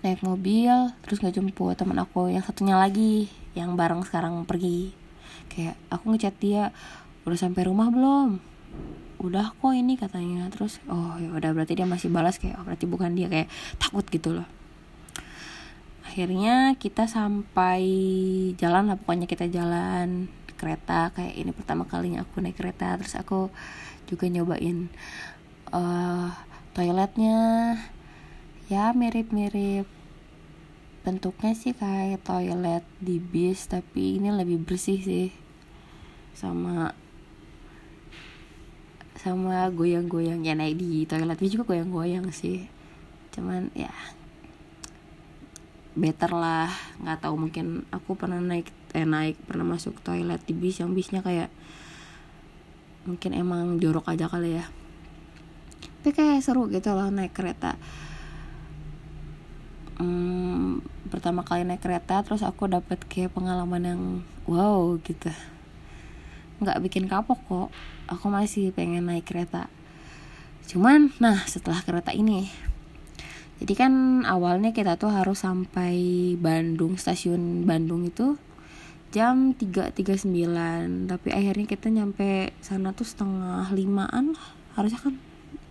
naik 0.05 0.21
mobil 0.21 0.93
terus 1.01 1.17
nggak 1.17 1.41
jemput 1.41 1.73
temen 1.73 1.97
aku 1.97 2.29
yang 2.29 2.45
satunya 2.45 2.77
lagi 2.77 3.25
yang 3.57 3.73
bareng 3.73 4.03
sekarang 4.05 4.43
pergi. 4.45 4.93
Kayak 5.49 5.79
aku 5.89 6.13
ngechat 6.13 6.35
dia 6.37 6.69
udah 7.25 7.39
sampai 7.39 7.65
rumah 7.65 7.89
belum? 7.89 8.37
Udah 9.23 9.55
kok 9.55 9.73
ini 9.73 9.95
katanya. 9.95 10.51
Terus 10.51 10.83
oh 10.91 11.15
ya 11.17 11.31
udah 11.31 11.55
berarti 11.55 11.73
dia 11.73 11.87
masih 11.87 12.11
balas 12.11 12.37
kayak 12.37 12.59
oh, 12.61 12.67
berarti 12.67 12.85
bukan 12.85 13.15
dia 13.15 13.31
kayak 13.31 13.49
takut 13.79 14.05
gitu 14.11 14.35
loh. 14.35 14.47
Akhirnya 16.05 16.77
kita 16.77 17.07
sampai 17.09 17.81
jalan 18.59 18.93
lah 18.93 18.99
pokoknya 18.99 19.25
kita 19.25 19.49
jalan 19.49 20.29
kereta 20.55 21.11
kayak 21.11 21.35
ini 21.35 21.51
pertama 21.51 21.83
kalinya 21.83 22.23
aku 22.23 22.39
naik 22.39 22.55
kereta 22.55 22.95
terus 22.95 23.15
aku 23.19 23.51
juga 24.05 24.27
nyobain 24.27 24.91
uh, 25.71 26.29
toiletnya. 26.75 27.39
Ya 28.65 28.91
mirip-mirip 28.97 29.94
bentuknya 31.05 31.53
sih 31.53 31.77
kayak 31.77 32.25
toilet 32.25 32.81
di 32.97 33.21
bis 33.21 33.69
tapi 33.69 34.17
ini 34.17 34.33
lebih 34.33 34.65
bersih 34.65 34.97
sih. 34.97 35.29
Sama 36.33 36.97
sama 39.21 39.69
goyang-goyang 39.69 40.41
ya 40.41 40.57
naik 40.57 40.81
di 40.81 41.05
toilet 41.05 41.37
bis 41.37 41.53
juga 41.53 41.69
goyang-goyang 41.69 42.33
sih. 42.33 42.65
Cuman 43.37 43.69
ya 43.77 43.93
better 45.93 46.33
lah. 46.33 46.73
Nggak 46.97 47.21
tahu 47.21 47.37
mungkin 47.37 47.85
aku 47.93 48.17
pernah 48.17 48.41
naik 48.41 48.73
eh 48.97 49.05
naik 49.05 49.37
pernah 49.45 49.77
masuk 49.77 50.01
toilet 50.01 50.41
di 50.49 50.57
bis 50.57 50.81
yang 50.81 50.97
bisnya 50.97 51.21
kayak 51.21 51.53
mungkin 53.05 53.37
emang 53.37 53.77
jorok 53.77 54.09
aja 54.09 54.25
kali 54.25 54.57
ya. 54.57 54.65
Tapi 56.01 56.09
kayak 56.17 56.41
seru 56.41 56.65
gitu 56.73 56.97
loh 56.97 57.13
naik 57.13 57.37
kereta 57.37 57.77
hmm, 59.99 60.81
pertama 61.09 61.43
kali 61.45 61.63
naik 61.63 61.83
kereta 61.83 62.21
terus 62.21 62.41
aku 62.41 62.67
dapet 62.67 63.01
kayak 63.05 63.33
pengalaman 63.35 63.83
yang 63.83 64.01
wow 64.47 64.95
gitu. 65.03 65.31
Nggak 66.63 66.79
bikin 66.85 67.05
kapok 67.11 67.39
kok. 67.47 67.69
Aku 68.11 68.29
masih 68.29 68.71
pengen 68.71 69.09
naik 69.09 69.27
kereta. 69.27 69.67
Cuman 70.67 71.13
nah 71.21 71.43
setelah 71.45 71.81
kereta 71.85 72.13
ini 72.15 72.49
jadi 73.55 73.73
kan 73.87 73.93
awalnya 74.27 74.75
kita 74.75 74.99
tuh 74.99 75.15
harus 75.15 75.47
sampai 75.47 75.95
Bandung 76.35 76.99
stasiun 76.99 77.63
Bandung 77.63 78.03
itu 78.03 78.35
jam 79.15 79.55
3.39 79.55 80.27
tapi 81.07 81.29
akhirnya 81.31 81.65
kita 81.65 81.87
nyampe 81.87 82.51
sana 82.59 82.91
tuh 82.91 83.07
setengah 83.07 83.71
limaan 83.71 84.35
harusnya 84.75 84.99
kan 84.99 85.15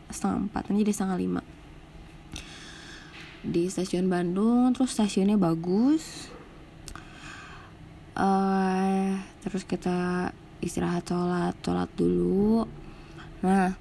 setengah 0.09 0.49
empat 0.49 0.73
jadi 0.73 0.93
setengah 0.97 1.19
lima 1.21 1.40
di 3.44 3.68
stasiun 3.68 4.08
Bandung 4.08 4.72
terus 4.72 4.96
stasiunnya 4.96 5.36
bagus. 5.36 6.32
Uh, 8.16 9.20
terus 9.44 9.68
kita 9.68 10.30
istirahat 10.64 11.04
sholat 11.04 11.52
sholat 11.60 11.90
dulu. 11.92 12.64
Nah 13.44 13.76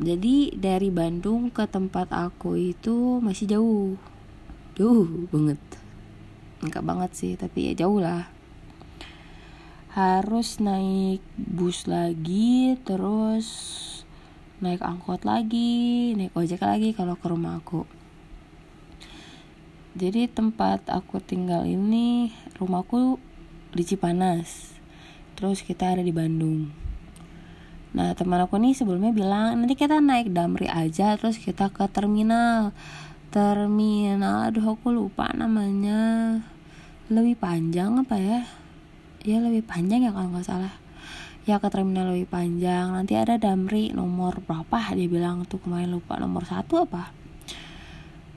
jadi 0.00 0.56
dari 0.56 0.88
Bandung 0.88 1.52
ke 1.52 1.68
tempat 1.68 2.08
aku 2.16 2.56
itu 2.56 3.20
masih 3.20 3.46
jauh. 3.50 3.92
Jauh 4.80 5.28
banget. 5.28 5.60
Enggak 6.64 6.86
banget 6.86 7.10
sih 7.12 7.32
tapi 7.36 7.68
ya 7.68 7.84
jauh 7.84 8.00
lah. 8.00 8.32
Harus 9.92 10.62
naik 10.62 11.20
bus 11.36 11.84
lagi 11.90 12.78
terus 12.86 13.46
naik 14.58 14.82
angkot 14.82 15.22
lagi 15.22 16.14
naik 16.18 16.34
ojek 16.34 16.58
lagi 16.66 16.90
kalau 16.90 17.14
ke 17.14 17.30
rumah 17.30 17.62
aku 17.62 17.86
jadi 19.96 20.28
tempat 20.28 20.84
aku 20.92 21.16
tinggal 21.16 21.64
ini 21.64 22.28
rumahku 22.60 23.16
di 23.72 23.82
Cipanas. 23.88 24.76
Terus 25.32 25.64
kita 25.64 25.96
ada 25.96 26.04
di 26.04 26.12
Bandung. 26.12 26.68
Nah 27.96 28.12
teman 28.12 28.44
aku 28.44 28.60
nih 28.60 28.76
sebelumnya 28.76 29.16
bilang 29.16 29.64
nanti 29.64 29.72
kita 29.72 29.96
naik 30.04 30.28
Damri 30.36 30.68
aja 30.68 31.16
terus 31.16 31.40
kita 31.40 31.72
ke 31.72 31.88
terminal. 31.88 32.76
Terminal 33.32 34.52
aduh 34.52 34.76
aku 34.76 34.92
lupa 34.92 35.32
namanya. 35.32 36.36
Lebih 37.08 37.40
panjang 37.40 37.96
apa 37.96 38.20
ya? 38.20 38.44
Ya 39.24 39.40
lebih 39.40 39.64
panjang 39.64 40.04
ya 40.04 40.12
kalau 40.12 40.28
nggak 40.36 40.44
salah. 40.44 40.74
Ya 41.48 41.56
ke 41.56 41.68
terminal 41.72 42.12
lebih 42.12 42.28
panjang. 42.28 42.92
Nanti 42.92 43.16
ada 43.16 43.40
Damri 43.40 43.96
nomor 43.96 44.44
berapa? 44.44 44.92
Dia 44.92 45.08
bilang 45.08 45.48
tuh 45.48 45.64
kemarin 45.64 45.96
lupa 45.96 46.20
nomor 46.20 46.44
satu 46.44 46.84
apa 46.84 47.17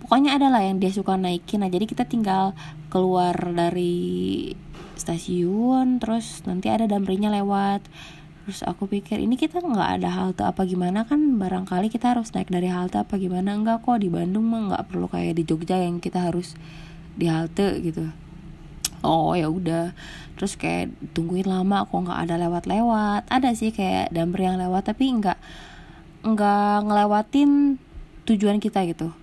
pokoknya 0.02 0.36
ada 0.36 0.50
lah 0.50 0.66
yang 0.66 0.82
dia 0.82 0.90
suka 0.90 1.16
naikin. 1.16 1.62
Nah 1.62 1.70
jadi 1.70 1.86
kita 1.86 2.10
tinggal 2.10 2.58
keluar 2.90 3.38
dari 3.38 4.52
stasiun 4.98 6.02
terus 6.02 6.44
nanti 6.50 6.68
ada 6.68 6.90
Damrinya 6.90 7.30
lewat. 7.30 7.86
Terus 8.42 8.66
aku 8.66 8.90
pikir 8.90 9.22
ini 9.22 9.38
kita 9.38 9.62
nggak 9.62 9.90
ada 10.02 10.10
halte 10.10 10.44
apa 10.44 10.66
gimana 10.66 11.06
kan? 11.06 11.38
Barangkali 11.38 11.94
kita 11.94 12.18
harus 12.18 12.34
naik 12.34 12.50
dari 12.50 12.68
halte 12.68 12.98
apa 12.98 13.22
gimana? 13.22 13.54
Enggak 13.54 13.86
kok 13.86 14.02
di 14.02 14.10
Bandung 14.10 14.50
mah 14.50 14.74
nggak 14.74 14.84
perlu 14.90 15.06
kayak 15.08 15.38
di 15.38 15.44
Jogja 15.46 15.78
yang 15.78 16.02
kita 16.02 16.26
harus 16.28 16.58
di 17.14 17.30
halte 17.30 17.78
gitu. 17.86 18.10
Oh 19.06 19.38
ya 19.38 19.48
udah. 19.48 19.94
Terus 20.36 20.58
kayak 20.58 20.94
tungguin 21.14 21.46
lama 21.46 21.86
kok 21.86 22.02
nggak 22.02 22.20
ada 22.28 22.36
lewat-lewat. 22.42 23.30
Ada 23.30 23.54
sih 23.54 23.70
kayak 23.70 24.10
damper 24.10 24.42
yang 24.42 24.58
lewat 24.58 24.90
tapi 24.90 25.14
nggak 25.14 25.38
nggak 26.22 26.76
ngelewatin 26.86 27.82
tujuan 28.26 28.62
kita 28.62 28.86
gitu 28.86 29.21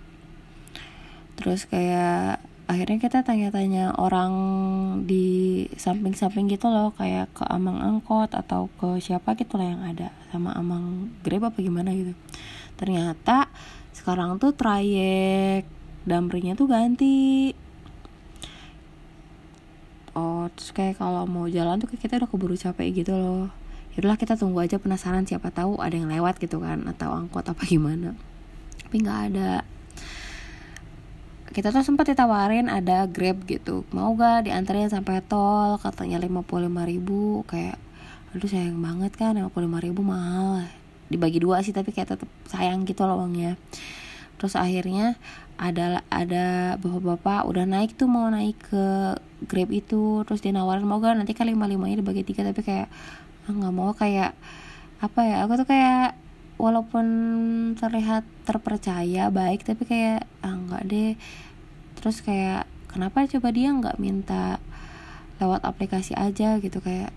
terus 1.39 1.71
kayak 1.71 2.43
akhirnya 2.69 2.99
kita 3.01 3.25
tanya-tanya 3.25 3.97
orang 3.97 4.33
di 5.09 5.65
samping-samping 5.79 6.53
gitu 6.53 6.69
loh 6.69 6.93
kayak 6.99 7.33
ke 7.33 7.47
amang 7.49 7.81
angkot 7.81 8.35
atau 8.37 8.69
ke 8.77 9.01
siapa 9.01 9.33
gitu 9.41 9.57
lah 9.57 9.73
yang 9.73 9.83
ada 9.87 10.13
sama 10.29 10.53
amang 10.53 11.09
grab 11.25 11.49
apa 11.49 11.65
gimana 11.65 11.95
gitu. 11.97 12.13
Ternyata 12.77 13.49
sekarang 13.97 14.37
tuh 14.37 14.53
trayek 14.53 15.65
damrinya 16.05 16.53
tuh 16.53 16.69
ganti. 16.69 17.57
Oh 20.13 20.51
terus 20.53 20.75
kayak 20.77 21.01
kalau 21.01 21.25
mau 21.25 21.49
jalan 21.49 21.81
tuh 21.81 21.89
kita 21.89 22.21
udah 22.21 22.29
keburu 22.29 22.59
capek 22.59 23.01
gitu 23.01 23.17
loh. 23.17 23.49
Itulah 23.97 24.21
kita 24.21 24.37
tunggu 24.37 24.61
aja 24.61 24.77
penasaran 24.77 25.25
siapa 25.25 25.49
tahu 25.55 25.81
ada 25.81 25.97
yang 25.97 26.13
lewat 26.13 26.37
gitu 26.37 26.61
kan 26.61 26.85
atau 26.85 27.17
angkot 27.17 27.49
apa 27.49 27.65
gimana. 27.65 28.13
Tapi 28.85 28.95
nggak 29.01 29.21
ada 29.33 29.65
kita 31.59 31.75
tuh 31.75 31.83
sempat 31.83 32.07
ditawarin 32.07 32.71
ada 32.71 33.03
grab 33.11 33.43
gitu. 33.43 33.83
Mau 33.91 34.15
gak 34.15 34.47
diantarin 34.47 34.87
sampai 34.87 35.19
tol? 35.27 35.75
Katanya 35.83 36.23
55 36.23 36.71
ribu. 36.87 37.43
Kayak 37.51 37.83
aduh 38.31 38.47
sayang 38.47 38.79
banget 38.79 39.19
kan 39.19 39.35
55 39.35 39.59
ribu 39.83 40.07
mahal. 40.07 40.71
Dibagi 41.11 41.43
dua 41.43 41.59
sih 41.67 41.75
tapi 41.75 41.91
kayak 41.91 42.15
tetap 42.15 42.31
sayang 42.47 42.87
gitu 42.87 43.03
loh 43.03 43.19
uangnya. 43.19 43.59
Terus 44.39 44.55
akhirnya 44.55 45.19
ada 45.59 46.07
ada 46.15 46.79
bapak-bapak 46.79 47.51
udah 47.51 47.67
naik 47.67 47.99
tuh 47.99 48.07
mau 48.07 48.31
naik 48.31 48.55
ke 48.63 49.19
grab 49.43 49.75
itu. 49.75 50.23
Terus 50.31 50.39
dia 50.39 50.55
nawarin 50.55 50.87
mau 50.87 51.03
gak 51.03 51.19
nanti 51.19 51.35
kan 51.35 51.51
lima 51.51 51.67
limanya 51.67 51.99
dibagi 51.99 52.23
tiga. 52.23 52.47
Tapi 52.47 52.63
kayak 52.63 52.87
ah, 52.87 53.51
nggak 53.51 53.75
mau. 53.75 53.91
Kayak 53.99 54.39
apa 55.03 55.27
ya 55.27 55.43
aku 55.43 55.59
tuh 55.59 55.67
kayak 55.67 56.15
walaupun 56.55 57.07
terlihat 57.79 58.23
terpercaya 58.47 59.31
baik 59.31 59.63
tapi 59.63 59.83
kayak 59.87 60.27
ah 60.43 60.55
nggak 60.55 60.83
deh 60.91 61.11
terus 61.99 62.23
kayak 62.23 62.71
kenapa 62.87 63.27
coba 63.27 63.49
dia 63.51 63.75
nggak 63.75 63.99
minta 63.99 64.63
lewat 65.39 65.63
aplikasi 65.67 66.15
aja 66.19 66.59
gitu 66.59 66.79
kayak 66.83 67.15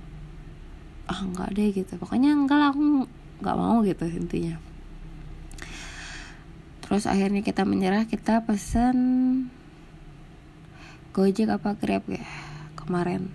ah 1.09 1.21
nggak 1.25 1.49
deh 1.53 1.69
gitu. 1.73 1.93
Pokoknya 1.97 2.33
enggak 2.33 2.57
lah 2.57 2.69
aku 2.73 3.05
nggak 3.41 3.57
mau 3.57 3.81
gitu 3.81 4.05
intinya. 4.05 4.55
Terus 6.85 7.07
akhirnya 7.07 7.41
kita 7.41 7.63
menyerah 7.63 8.05
kita 8.05 8.43
pesen 8.43 8.97
Gojek 11.11 11.51
apa 11.51 11.75
Grab 11.75 12.07
ya 12.07 12.23
kemarin. 12.79 13.31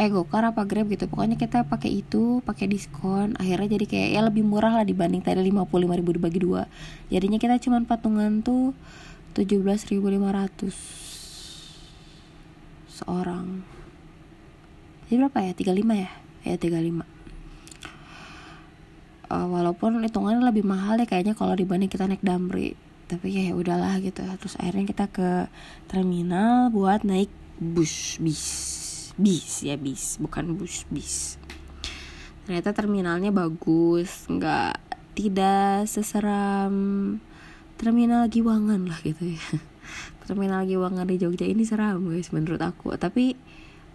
Eh 0.00 0.08
Gokar 0.08 0.48
apa 0.48 0.64
Grab 0.64 0.88
gitu 0.88 1.08
pokoknya 1.08 1.36
kita 1.36 1.68
pakai 1.68 2.00
itu 2.00 2.40
pakai 2.44 2.64
diskon 2.64 3.36
akhirnya 3.36 3.76
jadi 3.76 3.84
kayak 3.84 4.08
ya 4.16 4.20
lebih 4.24 4.44
murah 4.48 4.80
lah 4.80 4.84
dibanding 4.88 5.20
tadi 5.20 5.44
55 5.44 5.98
ribu 6.00 6.10
dibagi 6.16 6.40
dua. 6.40 6.68
Jadinya 7.12 7.36
kita 7.36 7.60
cuma 7.60 7.84
patungan 7.84 8.40
tuh 8.40 8.72
17.500 9.34 9.96
seorang. 12.88 13.64
Jadi 15.08 15.16
berapa 15.20 15.38
ya? 15.40 15.52
35 15.52 16.04
ya? 16.04 16.10
Ya 16.42 16.56
35 16.58 17.12
uh, 19.32 19.48
walaupun 19.48 20.04
hitungannya 20.04 20.44
lebih 20.44 20.68
mahal 20.68 21.00
deh 21.00 21.08
kayaknya 21.08 21.32
kalau 21.32 21.56
dibanding 21.56 21.88
kita 21.88 22.04
naik 22.04 22.20
damri. 22.20 22.76
Tapi 23.08 23.32
ya, 23.32 23.52
ya 23.52 23.54
udahlah 23.56 23.96
gitu. 24.04 24.20
Terus 24.20 24.54
akhirnya 24.60 24.84
kita 24.88 25.04
ke 25.08 25.48
terminal 25.88 26.68
buat 26.68 27.04
naik 27.04 27.32
bus 27.56 28.20
bis. 28.20 28.44
Bis 29.16 29.64
ya 29.64 29.80
bis. 29.80 30.20
Bukan 30.20 30.56
bus 30.56 30.84
bis. 30.92 31.40
Ternyata 32.44 32.76
terminalnya 32.76 33.32
bagus. 33.32 34.28
Nggak 34.28 34.80
tidak 35.12 35.88
seseram 35.88 37.16
terminal 37.82 38.30
Giwangan 38.30 38.86
lah 38.86 39.02
gitu 39.02 39.34
ya. 39.34 39.42
Terminal 40.30 40.62
Giwangan 40.70 41.02
di 41.02 41.18
Jogja 41.18 41.50
ini 41.50 41.66
seram 41.66 42.06
guys 42.06 42.30
menurut 42.30 42.62
aku. 42.62 42.94
Tapi 42.94 43.34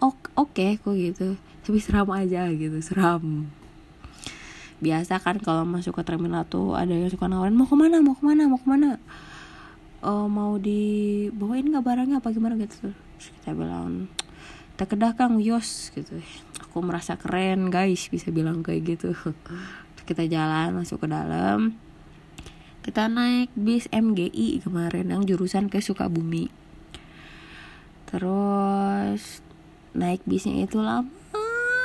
oke 0.04 0.36
okay 0.36 0.76
kok 0.76 0.92
gitu. 0.92 1.40
Tapi 1.64 1.78
seram 1.80 2.12
aja 2.12 2.52
gitu 2.52 2.76
seram. 2.84 3.48
Biasa 4.84 5.16
kan 5.24 5.40
kalau 5.40 5.64
masuk 5.64 5.96
ke 5.96 6.02
terminal 6.04 6.44
tuh 6.44 6.76
ada 6.76 6.92
yang 6.92 7.08
suka 7.08 7.32
nawarin 7.32 7.56
mau 7.56 7.64
ke 7.64 7.74
mana? 7.74 8.04
Mau 8.04 8.12
ke 8.12 8.22
mana? 8.28 8.44
Mau 8.44 8.60
ke 8.60 8.68
mana? 8.68 9.00
Uh, 10.04 10.28
mau 10.28 10.60
dibawain 10.60 11.64
nggak 11.64 11.82
barangnya? 11.82 12.20
Apa 12.20 12.30
gimana? 12.30 12.60
Gitu. 12.60 12.92
Terus 12.92 13.28
kita 13.40 13.56
bilang 13.56 14.12
kita 14.76 14.84
kedah 14.84 15.12
kang 15.16 15.40
yos 15.40 15.90
gitu. 15.96 16.20
Aku 16.68 16.84
merasa 16.84 17.16
keren 17.16 17.72
guys 17.72 18.06
bisa 18.12 18.28
bilang 18.28 18.60
kayak 18.60 18.84
gitu. 18.84 19.16
Kita 20.08 20.24
jalan 20.24 20.72
masuk 20.72 21.04
ke 21.04 21.06
dalam 21.10 21.76
kita 22.88 23.04
naik 23.04 23.52
bis 23.52 23.84
MGI 23.92 24.64
kemarin 24.64 25.12
yang 25.12 25.20
jurusan 25.28 25.68
ke 25.68 25.76
Sukabumi. 25.76 26.48
Terus 28.08 29.44
naik 29.92 30.24
bisnya 30.24 30.64
itu 30.64 30.80
lama 30.80 31.12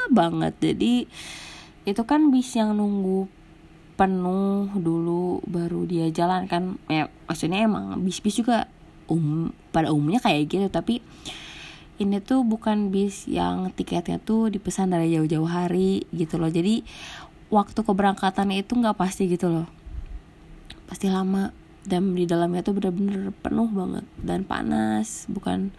banget. 0.07 0.55
Jadi 0.63 1.03
itu 1.83 2.01
kan 2.07 2.31
bis 2.31 2.55
yang 2.55 2.79
nunggu 2.79 3.27
penuh 3.99 4.71
dulu 4.79 5.43
baru 5.43 5.83
dia 5.83 6.07
jalan 6.07 6.47
kan. 6.47 6.79
Ya 6.87 7.11
maksudnya 7.27 7.67
emang 7.67 7.99
bis-bis 8.07 8.39
juga 8.39 8.71
um 9.11 9.51
pada 9.75 9.91
umumnya 9.91 10.23
kayak 10.23 10.47
gitu. 10.47 10.71
Tapi 10.71 11.03
ini 11.99 12.23
tuh 12.23 12.47
bukan 12.47 12.95
bis 12.95 13.27
yang 13.27 13.75
tiketnya 13.75 14.23
tuh 14.23 14.47
dipesan 14.47 14.95
dari 14.95 15.11
jauh-jauh 15.11 15.51
hari 15.51 16.07
gitu 16.15 16.39
loh. 16.39 16.47
Jadi 16.47 16.87
waktu 17.51 17.83
keberangkatannya 17.83 18.63
itu 18.63 18.79
nggak 18.79 18.95
pasti 18.95 19.27
gitu 19.27 19.51
loh 19.51 19.82
pasti 20.89 21.07
lama. 21.11 21.51
Dan 21.83 22.15
di 22.15 22.23
dalamnya 22.23 22.63
tuh 22.63 22.79
bener-bener 22.79 23.35
penuh 23.43 23.67
banget 23.67 24.05
dan 24.23 24.47
panas. 24.47 25.27
Bukan 25.27 25.75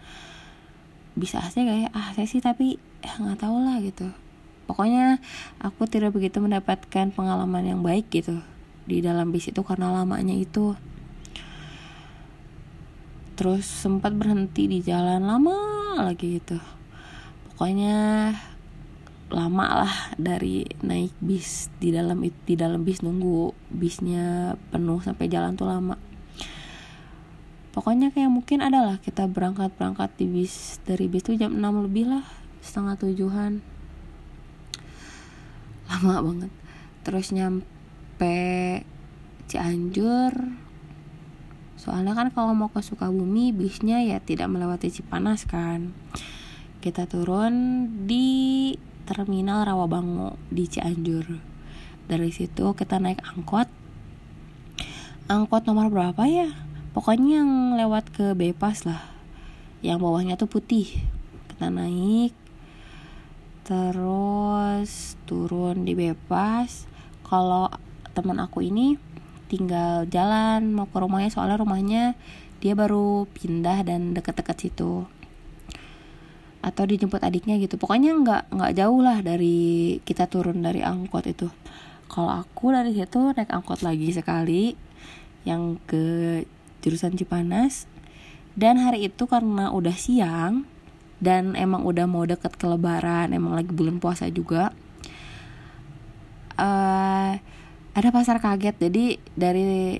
bisa 1.17 1.41
sih 1.49 1.65
kayak 1.65 1.95
ah 1.95 2.13
saya 2.13 2.27
sih 2.29 2.43
tapi 2.43 2.77
ya 3.01 3.17
nggak 3.17 3.41
tahu 3.41 3.57
lah 3.65 3.81
gitu. 3.81 4.13
Pokoknya 4.65 5.21
aku 5.61 5.85
tidak 5.85 6.13
begitu 6.13 6.41
mendapatkan 6.41 7.13
pengalaman 7.13 7.65
yang 7.65 7.81
baik 7.85 8.09
gitu 8.09 8.41
di 8.85 9.01
dalam 9.01 9.33
bis 9.33 9.49
itu 9.49 9.61
karena 9.65 9.93
lamanya 9.93 10.33
itu. 10.33 10.77
Terus 13.35 13.65
sempat 13.65 14.13
berhenti 14.13 14.69
di 14.69 14.79
jalan 14.85 15.25
lama 15.25 15.57
lagi 16.01 16.39
gitu. 16.39 16.57
Pokoknya 17.51 18.31
lama 19.33 19.85
lah 19.85 19.95
dari 20.19 20.65
naik 20.85 21.13
bis. 21.21 21.73
Di 21.81 21.89
dalam 21.89 22.21
di 22.21 22.53
dalam 22.53 22.85
bis 22.85 23.01
nunggu 23.01 23.53
bisnya 23.73 24.57
penuh 24.69 25.01
sampai 25.01 25.25
jalan 25.31 25.57
tuh 25.57 25.69
lama. 25.69 25.97
Pokoknya 27.75 28.07
kayak 28.15 28.31
mungkin 28.31 28.63
adalah 28.63 29.03
kita 29.03 29.27
berangkat 29.27 29.75
berangkat 29.75 30.15
di 30.15 30.31
bis 30.31 30.79
dari 30.87 31.11
bis 31.11 31.27
tuh 31.27 31.35
jam 31.35 31.51
6 31.51 31.85
lebih 31.91 32.07
lah 32.07 32.25
setengah 32.63 32.95
tujuhan. 32.95 33.59
Lama 35.91 36.15
banget. 36.23 36.51
Terus 37.03 37.35
nyampe 37.35 38.39
Cianjur. 39.51 40.33
Soalnya 41.75 42.15
kan 42.17 42.31
kalau 42.31 42.55
mau 42.55 42.71
ke 42.71 42.81
Sukabumi 42.81 43.51
bisnya 43.51 44.01
ya 44.01 44.23
tidak 44.23 44.49
melewati 44.49 44.89
Cipanas 44.89 45.43
kan. 45.45 45.91
Kita 46.79 47.05
turun 47.11 47.85
di 48.07 48.71
terminal 49.05 49.63
Rawabango 49.63 50.35
di 50.49 50.65
Cianjur. 50.65 51.37
Dari 52.09 52.29
situ 52.33 52.73
kita 52.73 52.97
naik 52.97 53.21
angkot. 53.21 53.69
Angkot 55.29 55.69
nomor 55.69 55.93
berapa 55.93 56.25
ya? 56.25 56.49
Pokoknya 56.97 57.45
yang 57.45 57.77
lewat 57.77 58.09
ke 58.09 58.25
Bepas 58.33 58.89
lah. 58.89 59.05
Yang 59.85 59.97
bawahnya 60.01 60.35
tuh 60.35 60.49
putih. 60.49 60.89
Kita 61.53 61.69
naik. 61.69 62.33
Terus 63.65 65.17
turun 65.29 65.85
di 65.85 65.93
bebas 65.97 66.85
kalau 67.25 67.69
teman 68.13 68.37
aku 68.37 68.61
ini 68.61 68.97
tinggal 69.49 70.05
jalan 70.09 70.73
mau 70.73 70.89
ke 70.89 70.97
rumahnya 70.97 71.29
soalnya 71.33 71.57
rumahnya 71.61 72.03
dia 72.61 72.73
baru 72.73 73.29
pindah 73.29 73.85
dan 73.85 74.13
deket-deket 74.13 74.57
situ 74.57 75.05
atau 76.65 76.83
dijemput 76.89 77.21
adiknya 77.21 77.61
gitu. 77.61 77.77
Pokoknya 77.77 78.17
nggak 78.17 78.43
nggak 78.49 78.73
jauh 78.73 78.99
lah 79.05 79.21
dari 79.21 80.01
kita 80.01 80.25
turun 80.25 80.65
dari 80.65 80.81
angkot 80.81 81.29
itu. 81.29 81.45
Kalau 82.09 82.33
aku 82.33 82.73
dari 82.73 82.97
situ 82.97 83.37
naik 83.37 83.53
angkot 83.53 83.85
lagi 83.85 84.09
sekali 84.09 84.73
yang 85.45 85.77
ke 85.85 86.41
jurusan 86.81 87.13
Cipanas. 87.13 87.85
Dan 88.57 88.81
hari 88.81 89.05
itu 89.05 89.29
karena 89.29 89.69
udah 89.69 89.93
siang 89.93 90.65
dan 91.21 91.53
emang 91.53 91.85
udah 91.85 92.09
mau 92.09 92.25
deket 92.25 92.57
ke 92.57 92.65
lebaran 92.65 93.31
emang 93.35 93.55
lagi 93.55 93.71
bulan 93.71 93.99
puasa 93.99 94.27
juga 94.31 94.71
uh, 96.59 97.31
ada 97.95 98.09
pasar 98.11 98.39
kaget. 98.39 98.75
Jadi 98.79 99.05
dari 99.35 99.99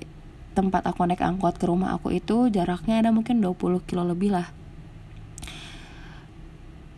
tempat 0.56 0.88
aku 0.88 1.04
naik 1.04 1.20
angkot 1.20 1.60
ke 1.60 1.68
rumah 1.68 1.94
aku 1.94 2.16
itu 2.16 2.48
jaraknya 2.48 3.04
ada 3.04 3.12
mungkin 3.12 3.44
20 3.44 3.84
kilo 3.84 4.08
lebih 4.08 4.32
lah 4.32 4.48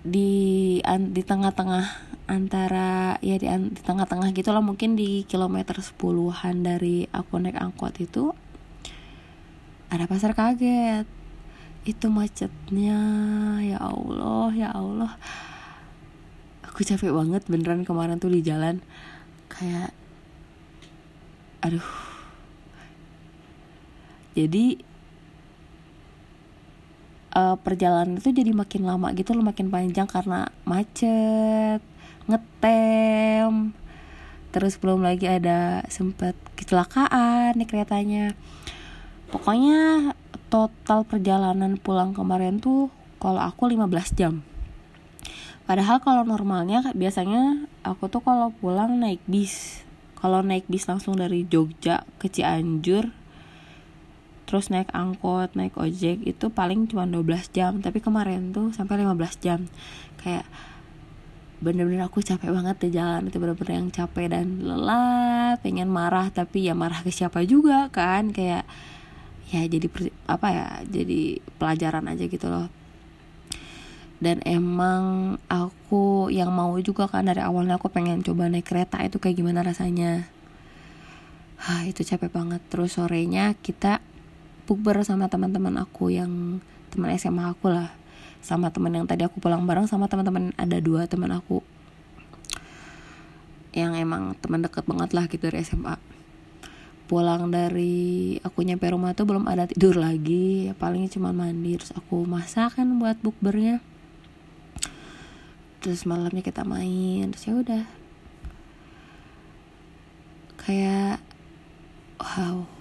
di 0.03 0.79
an, 0.87 1.11
di 1.15 1.23
tengah-tengah 1.27 2.09
antara 2.29 3.17
ya 3.25 3.41
di, 3.41 3.49
di 3.49 3.81
tengah-tengah 3.81 4.37
gitu 4.37 4.53
lah 4.53 4.61
mungkin 4.61 4.95
di 4.95 5.25
kilometer 5.25 5.81
sepuluhan 5.81 6.61
dari 6.61 7.09
aku 7.09 7.41
naik 7.41 7.57
angkot 7.57 7.97
itu 7.99 8.37
ada 9.89 10.05
pasar 10.05 10.37
kaget. 10.37 11.09
Itu 11.89 12.13
macetnya 12.13 13.01
ya 13.65 13.81
Allah 13.81 14.53
ya 14.53 14.69
Allah. 14.77 15.17
Aku 16.69 16.85
capek 16.85 17.11
banget 17.11 17.49
beneran 17.49 17.89
kemarin 17.89 18.21
tuh 18.21 18.29
di 18.29 18.45
jalan. 18.45 18.85
Kayak 19.49 19.97
aduh. 21.65 21.89
Jadi 24.37 24.88
uh, 27.35 27.57
perjalanan 27.61 28.21
itu 28.21 28.33
jadi 28.33 28.53
makin 28.55 28.87
lama 28.89 29.13
gitu 29.13 29.35
loh 29.37 29.45
makin 29.45 29.69
panjang 29.69 30.09
karena 30.09 30.49
macet 30.65 31.81
ngetem. 32.29 33.73
Terus 34.49 34.81
belum 34.81 35.05
lagi 35.05 35.29
ada 35.29 35.85
sempet 35.93 36.37
kecelakaan 36.57 37.57
nih 37.57 37.69
keretanya. 37.69 38.27
Pokoknya 39.29 40.13
total 40.49 41.05
perjalanan 41.05 41.77
pulang 41.77 42.17
kemarin 42.17 42.61
tuh 42.61 42.89
kalau 43.21 43.45
aku 43.45 43.69
15 43.69 44.17
jam. 44.17 44.41
Padahal 45.69 46.01
kalau 46.01 46.25
normalnya 46.25 46.81
biasanya 46.97 47.69
aku 47.85 48.09
tuh 48.09 48.25
kalau 48.25 48.49
pulang 48.57 48.97
naik 48.97 49.21
bis. 49.29 49.85
Kalau 50.17 50.41
naik 50.41 50.65
bis 50.65 50.89
langsung 50.89 51.21
dari 51.21 51.45
Jogja 51.45 52.09
ke 52.17 52.33
Cianjur 52.33 53.13
terus 54.49 54.73
naik 54.73 54.89
angkot 54.97 55.53
naik 55.53 55.77
ojek 55.77 56.25
itu 56.25 56.49
paling 56.49 56.89
cuma 56.89 57.05
12 57.05 57.53
jam. 57.53 57.85
Tapi 57.85 58.01
kemarin 58.01 58.57
tuh 58.57 58.73
sampai 58.73 59.05
15 59.05 59.45
jam. 59.45 59.69
Kayak 60.17 60.49
bener-bener 61.61 62.09
aku 62.09 62.25
capek 62.25 62.49
banget 62.49 62.77
di 62.81 62.89
jalan. 62.97 63.29
Itu 63.29 63.37
bener-bener 63.37 63.85
yang 63.85 63.93
capek 63.93 64.33
dan 64.33 64.65
lelah 64.65 65.61
pengen 65.61 65.93
marah 65.93 66.33
tapi 66.33 66.65
ya 66.65 66.73
marah 66.73 67.05
ke 67.05 67.13
siapa 67.13 67.45
juga 67.45 67.93
kan. 67.93 68.33
Kayak 68.33 68.65
ya 69.53 69.69
jadi 69.69 69.87
apa 70.25 70.49
ya 70.49 70.67
jadi 70.89 71.45
pelajaran 71.61 72.09
aja 72.09 72.25
gitu 72.25 72.49
loh. 72.49 72.73
Dan 74.19 74.43
emang 74.43 75.37
aku 75.47 76.27
yang 76.33 76.51
mau 76.51 76.75
juga 76.83 77.07
kan 77.07 77.23
dari 77.23 77.39
awalnya 77.39 77.79
aku 77.79 77.87
pengen 77.93 78.25
coba 78.25 78.51
naik 78.51 78.67
kereta. 78.67 78.99
Itu 79.05 79.21
kayak 79.23 79.39
gimana 79.39 79.63
rasanya? 79.63 80.27
Hah, 81.59 81.87
itu 81.87 82.03
capek 82.03 82.31
banget. 82.31 82.63
Terus 82.67 82.99
sorenya 82.99 83.55
kita 83.63 84.03
bukber 84.69 85.01
sama 85.01 85.33
teman-teman 85.33 85.81
aku 85.81 86.13
yang 86.13 86.61
teman 86.93 87.09
SMA 87.17 87.57
aku 87.57 87.73
lah. 87.73 87.89
Sama 88.45 88.69
teman 88.69 88.93
yang 88.93 89.09
tadi 89.09 89.25
aku 89.25 89.41
pulang 89.41 89.65
bareng 89.65 89.89
sama 89.89 90.13
teman-teman 90.13 90.53
ada 90.61 90.77
dua 90.85 91.09
teman 91.09 91.33
aku. 91.33 91.65
Yang 93.73 94.05
emang 94.05 94.37
teman 94.37 94.61
deket 94.61 94.85
banget 94.85 95.17
lah 95.17 95.25
gitu 95.25 95.49
dari 95.49 95.65
SMA 95.65 95.97
pulang 97.09 97.49
dari 97.49 98.37
aku 98.45 98.61
nyampe 98.61 98.85
rumah 98.93 99.17
tuh 99.17 99.25
belum 99.25 99.49
ada 99.49 99.65
tidur 99.65 99.97
lagi. 99.97 100.69
Ya 100.69 100.77
paling 100.77 101.09
cuma 101.09 101.33
mandi 101.33 101.81
terus 101.81 101.97
aku 101.97 102.29
masak 102.29 102.77
kan 102.77 103.01
buat 103.01 103.17
bukbernya. 103.25 103.81
Terus 105.81 106.05
malamnya 106.05 106.45
kita 106.45 106.69
main 106.69 107.33
terus 107.33 107.49
ya 107.49 107.57
udah. 107.57 107.85
Kayak 110.61 111.25
wow 112.21 112.78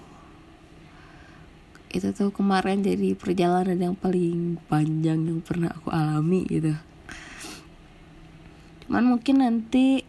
itu 1.88 2.12
tuh 2.12 2.28
kemarin 2.28 2.84
jadi 2.84 3.16
perjalanan 3.16 3.78
yang 3.80 3.96
paling 3.96 4.60
panjang 4.68 5.24
yang 5.24 5.40
pernah 5.40 5.72
aku 5.72 5.88
alami 5.88 6.44
gitu. 6.44 6.76
Cuman 8.84 9.04
mungkin 9.04 9.44
nanti 9.44 10.04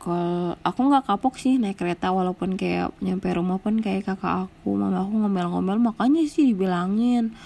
kalau 0.00 0.56
aku 0.64 0.80
nggak 0.88 1.12
kapok 1.12 1.36
sih 1.36 1.60
naik 1.60 1.76
kereta 1.76 2.08
walaupun 2.08 2.56
kayak 2.56 2.96
nyampe 3.04 3.28
rumah 3.36 3.60
pun 3.60 3.84
kayak 3.84 4.08
kakak 4.08 4.48
aku 4.48 4.72
mama 4.72 5.04
aku 5.04 5.12
ngomel-ngomel 5.12 5.76
makanya 5.76 6.24
sih 6.24 6.48
dibilangin 6.48 7.36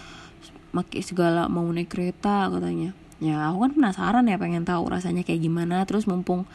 maki 0.70 1.02
segala 1.02 1.50
mau 1.50 1.66
naik 1.66 1.90
kereta 1.90 2.46
katanya. 2.50 2.94
Ya 3.18 3.50
aku 3.50 3.66
kan 3.66 3.72
penasaran 3.74 4.30
ya 4.30 4.38
pengen 4.38 4.62
tahu 4.62 4.86
rasanya 4.86 5.26
kayak 5.26 5.42
gimana. 5.42 5.82
Terus 5.82 6.06
mumpung 6.06 6.46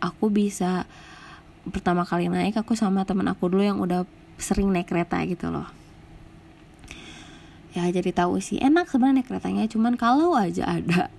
aku 0.00 0.28
bisa 0.28 0.84
pertama 1.68 2.04
kali 2.04 2.28
naik 2.28 2.56
aku 2.56 2.76
sama 2.76 3.08
temen 3.08 3.26
aku 3.26 3.48
dulu 3.48 3.64
yang 3.64 3.80
udah 3.80 4.04
sering 4.36 4.72
naik 4.72 4.88
kereta 4.88 5.20
gitu 5.24 5.48
loh. 5.48 5.68
Ya 7.76 7.84
jadi 7.92 8.08
tahu 8.12 8.40
sih. 8.40 8.56
Enak 8.56 8.88
sebenarnya 8.88 9.20
naik 9.20 9.28
keretanya 9.28 9.64
cuman 9.68 10.00
kalau 10.00 10.32
aja 10.32 10.80
ada 10.80 11.12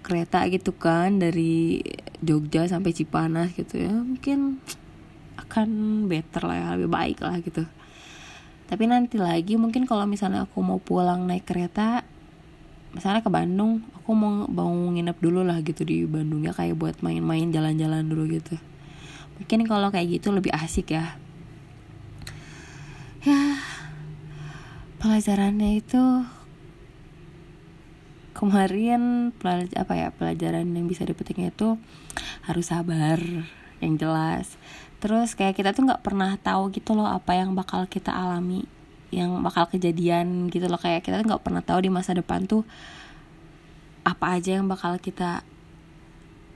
kereta 0.00 0.44
gitu 0.48 0.76
kan 0.76 1.20
dari 1.20 1.80
Jogja 2.20 2.68
sampai 2.68 2.92
Cipanas 2.92 3.52
gitu 3.56 3.80
ya 3.80 3.92
mungkin 3.92 4.60
akan 5.40 5.68
better 6.10 6.44
lah 6.44 6.56
ya 6.56 6.68
lebih 6.76 6.90
baik 6.90 7.18
lah 7.24 7.40
gitu. 7.40 7.64
Tapi 8.68 8.84
nanti 8.86 9.16
lagi 9.16 9.56
mungkin 9.56 9.88
kalau 9.88 10.04
misalnya 10.04 10.44
aku 10.44 10.60
mau 10.60 10.78
pulang 10.78 11.24
naik 11.24 11.48
kereta 11.48 12.04
misalnya 12.90 13.22
ke 13.22 13.30
Bandung 13.30 13.86
aku 13.94 14.10
mau 14.18 14.50
mau 14.50 14.68
nginep 14.68 15.16
dulu 15.22 15.46
lah 15.46 15.62
gitu 15.62 15.86
di 15.86 16.02
Bandungnya 16.04 16.50
kayak 16.50 16.74
buat 16.74 16.96
main-main 17.00 17.48
jalan-jalan 17.54 18.04
dulu 18.04 18.26
gitu. 18.34 18.58
Mungkin 19.38 19.64
kalau 19.70 19.88
kayak 19.94 20.20
gitu 20.20 20.34
lebih 20.34 20.52
asik 20.52 20.92
ya 20.92 21.16
ya 23.20 23.60
pelajarannya 25.00 25.80
itu 25.80 26.24
kemarin 28.32 29.32
pelaj 29.36 29.68
apa 29.76 29.92
ya 29.92 30.08
pelajaran 30.16 30.64
yang 30.72 30.88
bisa 30.88 31.04
dipetiknya 31.04 31.52
itu 31.52 31.76
harus 32.48 32.72
sabar 32.72 33.20
yang 33.84 34.00
jelas. 34.00 34.56
Terus 35.00 35.36
kayak 35.36 35.56
kita 35.56 35.76
tuh 35.76 35.84
nggak 35.88 36.00
pernah 36.00 36.36
tahu 36.40 36.72
gitu 36.72 36.96
loh 36.96 37.08
apa 37.08 37.36
yang 37.36 37.52
bakal 37.52 37.84
kita 37.84 38.12
alami 38.12 38.64
yang 39.12 39.44
bakal 39.44 39.68
kejadian 39.68 40.48
gitu 40.48 40.68
loh. 40.72 40.80
Kayak 40.80 41.04
kita 41.04 41.20
tuh 41.20 41.28
nggak 41.28 41.44
pernah 41.44 41.60
tahu 41.60 41.84
di 41.84 41.90
masa 41.92 42.16
depan 42.16 42.48
tuh 42.48 42.64
apa 44.08 44.40
aja 44.40 44.56
yang 44.56 44.64
bakal 44.64 44.96
kita 44.96 45.44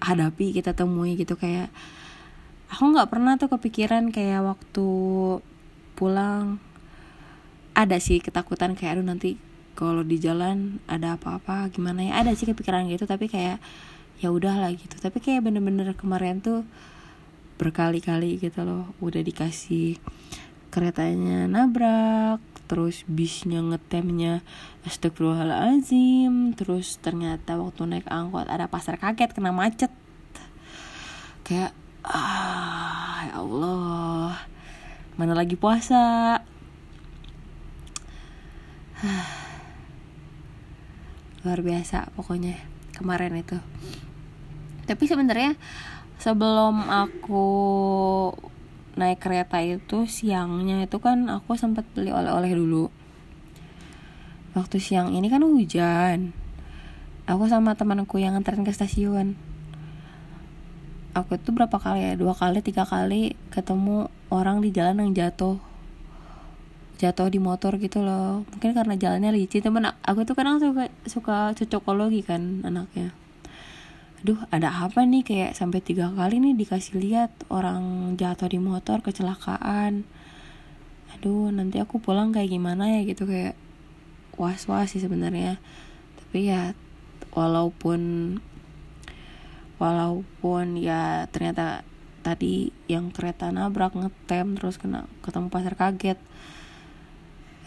hadapi 0.01 0.57
kita 0.57 0.73
temui 0.73 1.21
gitu. 1.21 1.37
Kayak 1.37 1.69
aku 2.73 2.97
nggak 2.97 3.13
pernah 3.13 3.37
tuh 3.37 3.53
kepikiran 3.53 4.09
kayak 4.09 4.41
waktu 4.41 4.89
pulang 5.95 6.61
ada 7.75 7.99
sih 7.99 8.23
ketakutan 8.23 8.79
kayak 8.79 8.99
aduh 8.99 9.07
nanti 9.07 9.35
kalau 9.75 10.07
di 10.07 10.23
jalan 10.23 10.79
ada 10.87 11.19
apa-apa 11.19 11.67
gimana 11.75 12.07
ya? 12.07 12.23
Ada 12.23 12.39
sih 12.39 12.47
kepikiran 12.47 12.87
gitu 12.87 13.11
tapi 13.11 13.27
kayak 13.27 13.59
ya 14.23 14.31
udahlah 14.31 14.71
gitu. 14.71 14.95
Tapi 14.95 15.19
kayak 15.19 15.43
bener-bener 15.43 15.91
kemarin 15.99 16.39
tuh 16.39 16.63
berkali-kali 17.59 18.39
gitu 18.39 18.67
loh 18.67 18.91
udah 18.99 19.23
dikasih 19.23 19.99
keretanya 20.75 21.47
nabrak 21.47 22.43
terus 22.67 23.07
bisnya 23.07 23.63
ngetemnya 23.63 24.43
astagfirullahalazim 24.83 26.59
terus 26.59 26.99
ternyata 26.99 27.55
waktu 27.55 27.87
naik 27.87 28.11
angkot 28.11 28.51
ada 28.51 28.67
pasar 28.67 28.99
kaget 28.99 29.35
kena 29.35 29.55
macet. 29.55 29.91
Kayak 31.43 31.75
ah 32.03 33.27
ya 33.27 33.35
Allah 33.39 34.54
mana 35.15 35.35
lagi 35.39 35.55
puasa? 35.55 36.43
Luar 41.47 41.61
biasa 41.63 42.11
pokoknya 42.19 42.59
kemarin 42.97 43.39
itu. 43.39 43.59
Tapi 44.85 45.05
sebenarnya 45.07 45.55
sebelum 46.19 46.91
aku 46.91 47.47
naik 48.95 49.23
kereta 49.23 49.63
itu 49.63 50.07
siangnya 50.11 50.87
itu 50.87 50.99
kan 50.99 51.31
aku 51.31 51.55
sempat 51.55 51.87
beli 51.95 52.11
oleh-oleh 52.11 52.51
dulu. 52.55 52.91
Waktu 54.55 54.77
siang 54.83 55.15
ini 55.15 55.31
kan 55.31 55.43
hujan. 55.43 56.35
Aku 57.31 57.49
sama 57.49 57.79
temanku 57.79 58.19
yang 58.21 58.37
nganterin 58.37 58.67
ke 58.67 58.73
stasiun 58.75 59.54
aku 61.15 61.39
tuh 61.39 61.55
berapa 61.55 61.79
kali 61.79 62.03
ya? 62.03 62.13
Dua 62.19 62.35
kali 62.35 62.61
tiga 62.61 62.83
kali 62.83 63.39
ketemu 63.55 64.11
orang 64.35 64.59
di 64.61 64.75
jalan 64.75 65.01
yang 65.09 65.13
jatuh. 65.15 65.63
Jatuh 66.99 67.31
di 67.31 67.39
motor 67.39 67.79
gitu 67.79 68.03
loh. 68.03 68.43
Mungkin 68.51 68.75
karena 68.75 68.95
jalannya 68.99 69.31
licin. 69.31 69.63
Temen 69.63 69.95
aku 70.03 70.27
tuh 70.27 70.35
kadang 70.35 70.59
suka 70.59 70.91
suka 71.07 71.37
cocokologi 71.55 72.27
kan 72.27 72.67
anaknya. 72.67 73.15
Aduh 74.23 74.43
ada 74.51 74.75
apa 74.75 75.07
nih? 75.07 75.23
Kayak 75.23 75.55
sampai 75.55 75.79
tiga 75.81 76.11
kali 76.11 76.43
nih 76.43 76.59
dikasih 76.59 76.99
lihat 76.99 77.31
orang 77.49 78.15
jatuh 78.19 78.51
di 78.51 78.59
motor 78.59 78.99
kecelakaan. 79.01 80.03
Aduh 81.15 81.55
nanti 81.55 81.79
aku 81.79 82.03
pulang 82.03 82.35
kayak 82.35 82.51
gimana 82.51 82.91
ya 82.91 83.07
gitu. 83.07 83.25
Kayak 83.31 83.55
was 84.35 84.67
was 84.67 84.91
sih 84.91 84.99
sebenarnya. 84.99 85.63
Tapi 86.19 86.51
ya 86.51 86.75
walaupun 87.35 88.01
walaupun 89.79 90.79
ya 90.79 91.27
ternyata 91.35 91.83
tadi 92.25 92.73
yang 92.89 93.13
kereta 93.13 93.53
nabrak 93.53 93.93
ngetem 93.93 94.57
terus 94.57 94.81
kena 94.81 95.05
ketemu 95.21 95.53
pasar 95.53 95.77
kaget. 95.77 96.19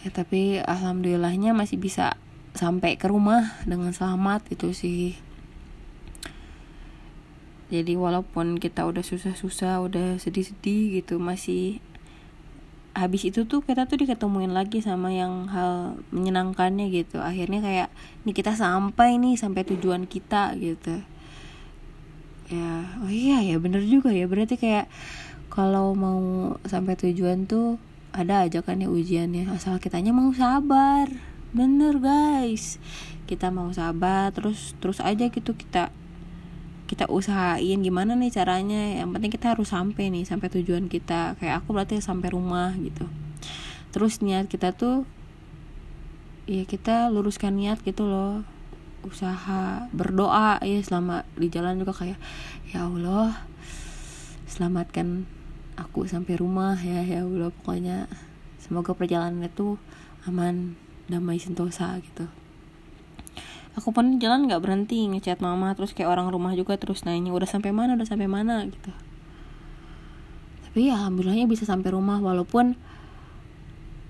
Ya 0.02 0.10
tapi 0.10 0.58
alhamdulillahnya 0.62 1.54
masih 1.54 1.78
bisa 1.78 2.18
sampai 2.58 2.98
ke 2.98 3.06
rumah 3.06 3.54
dengan 3.68 3.94
selamat 3.94 4.50
itu 4.50 4.74
sih. 4.74 5.14
Jadi 7.68 7.94
walaupun 7.94 8.56
kita 8.56 8.88
udah 8.88 9.04
susah-susah 9.04 9.84
udah 9.84 10.16
sedih-sedih 10.16 11.02
gitu 11.02 11.20
masih 11.20 11.84
habis 12.96 13.28
itu 13.28 13.46
tuh 13.46 13.62
kita 13.62 13.86
tuh 13.86 14.00
diketemuin 14.02 14.50
lagi 14.50 14.82
sama 14.82 15.14
yang 15.14 15.46
hal 15.52 16.00
menyenangkannya 16.10 16.90
gitu. 16.90 17.20
Akhirnya 17.20 17.60
kayak 17.62 17.88
nih 18.24 18.34
kita 18.34 18.56
sampai 18.56 19.20
nih 19.20 19.38
sampai 19.38 19.62
tujuan 19.68 20.08
kita 20.08 20.56
gitu 20.58 21.04
ya 22.48 22.96
oh 23.04 23.12
iya 23.12 23.44
ya 23.44 23.56
bener 23.60 23.84
juga 23.84 24.12
ya. 24.12 24.24
Berarti 24.24 24.56
kayak 24.56 24.88
kalau 25.52 25.92
mau 25.92 26.54
sampai 26.64 26.96
tujuan 26.96 27.44
tuh 27.44 27.76
ada 28.12 28.44
aja 28.44 28.64
kan 28.64 28.80
ya 28.80 28.88
ujiannya. 28.88 29.52
Asal 29.52 29.80
kitanya 29.80 30.16
mau 30.16 30.32
sabar. 30.32 31.08
Bener 31.52 32.00
guys. 32.00 32.80
Kita 33.28 33.52
mau 33.52 33.68
sabar 33.72 34.32
terus 34.32 34.72
terus 34.80 35.00
aja 35.04 35.28
gitu 35.28 35.52
kita 35.52 35.92
kita 36.88 37.04
usahain 37.12 37.84
gimana 37.84 38.16
nih 38.16 38.32
caranya. 38.32 39.04
Yang 39.04 39.08
penting 39.14 39.32
kita 39.32 39.46
harus 39.52 39.68
sampai 39.68 40.08
nih 40.08 40.24
sampai 40.24 40.48
tujuan 40.48 40.88
kita. 40.88 41.36
Kayak 41.36 41.64
aku 41.64 41.76
berarti 41.76 42.00
sampai 42.00 42.32
rumah 42.32 42.72
gitu. 42.80 43.04
Terus 43.92 44.24
niat 44.24 44.48
kita 44.48 44.72
tuh 44.72 45.04
ya 46.48 46.64
kita 46.64 47.12
luruskan 47.12 47.60
niat 47.60 47.84
gitu 47.84 48.08
loh 48.08 48.40
usaha 49.06 49.86
berdoa 49.94 50.58
ya 50.62 50.78
selama 50.82 51.22
di 51.38 51.48
jalan 51.48 51.78
juga 51.78 51.94
kayak 51.94 52.18
ya 52.70 52.86
Allah 52.86 53.46
selamatkan 54.50 55.28
aku 55.78 56.08
sampai 56.10 56.34
rumah 56.34 56.74
ya 56.80 57.06
ya 57.06 57.22
Allah 57.22 57.54
pokoknya 57.62 58.10
semoga 58.58 58.92
perjalanannya 58.92 59.48
tuh 59.54 59.78
aman 60.26 60.74
damai 61.08 61.40
sentosa 61.40 61.96
gitu. 62.04 62.28
Aku 63.78 63.94
pun 63.94 64.18
jalan 64.18 64.50
nggak 64.50 64.58
berhenti 64.58 65.06
ngechat 65.06 65.38
mama 65.38 65.70
terus 65.78 65.94
kayak 65.94 66.10
orang 66.10 66.28
rumah 66.34 66.52
juga 66.58 66.74
terus 66.74 67.06
nanya 67.06 67.30
udah 67.30 67.46
sampai 67.46 67.70
mana 67.70 67.94
udah 67.94 68.08
sampai 68.10 68.26
mana? 68.26 68.66
gitu. 68.66 68.90
Tapi 70.68 70.90
ya 70.90 70.98
alhamdulillahnya 70.98 71.46
bisa 71.46 71.64
sampai 71.64 71.94
rumah 71.94 72.18
walaupun 72.18 72.74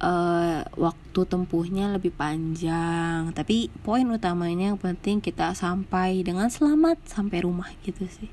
uh, 0.03 0.63
waktu 0.79 1.21
tempuhnya 1.27 1.91
lebih 1.95 2.15
panjang. 2.15 3.31
Tapi 3.35 3.71
poin 3.83 4.07
utamanya 4.09 4.75
yang 4.75 4.81
penting 4.81 5.19
kita 5.23 5.55
sampai 5.55 6.23
dengan 6.23 6.51
selamat 6.51 7.03
sampai 7.07 7.39
rumah 7.43 7.71
gitu 7.83 8.07
sih. 8.07 8.31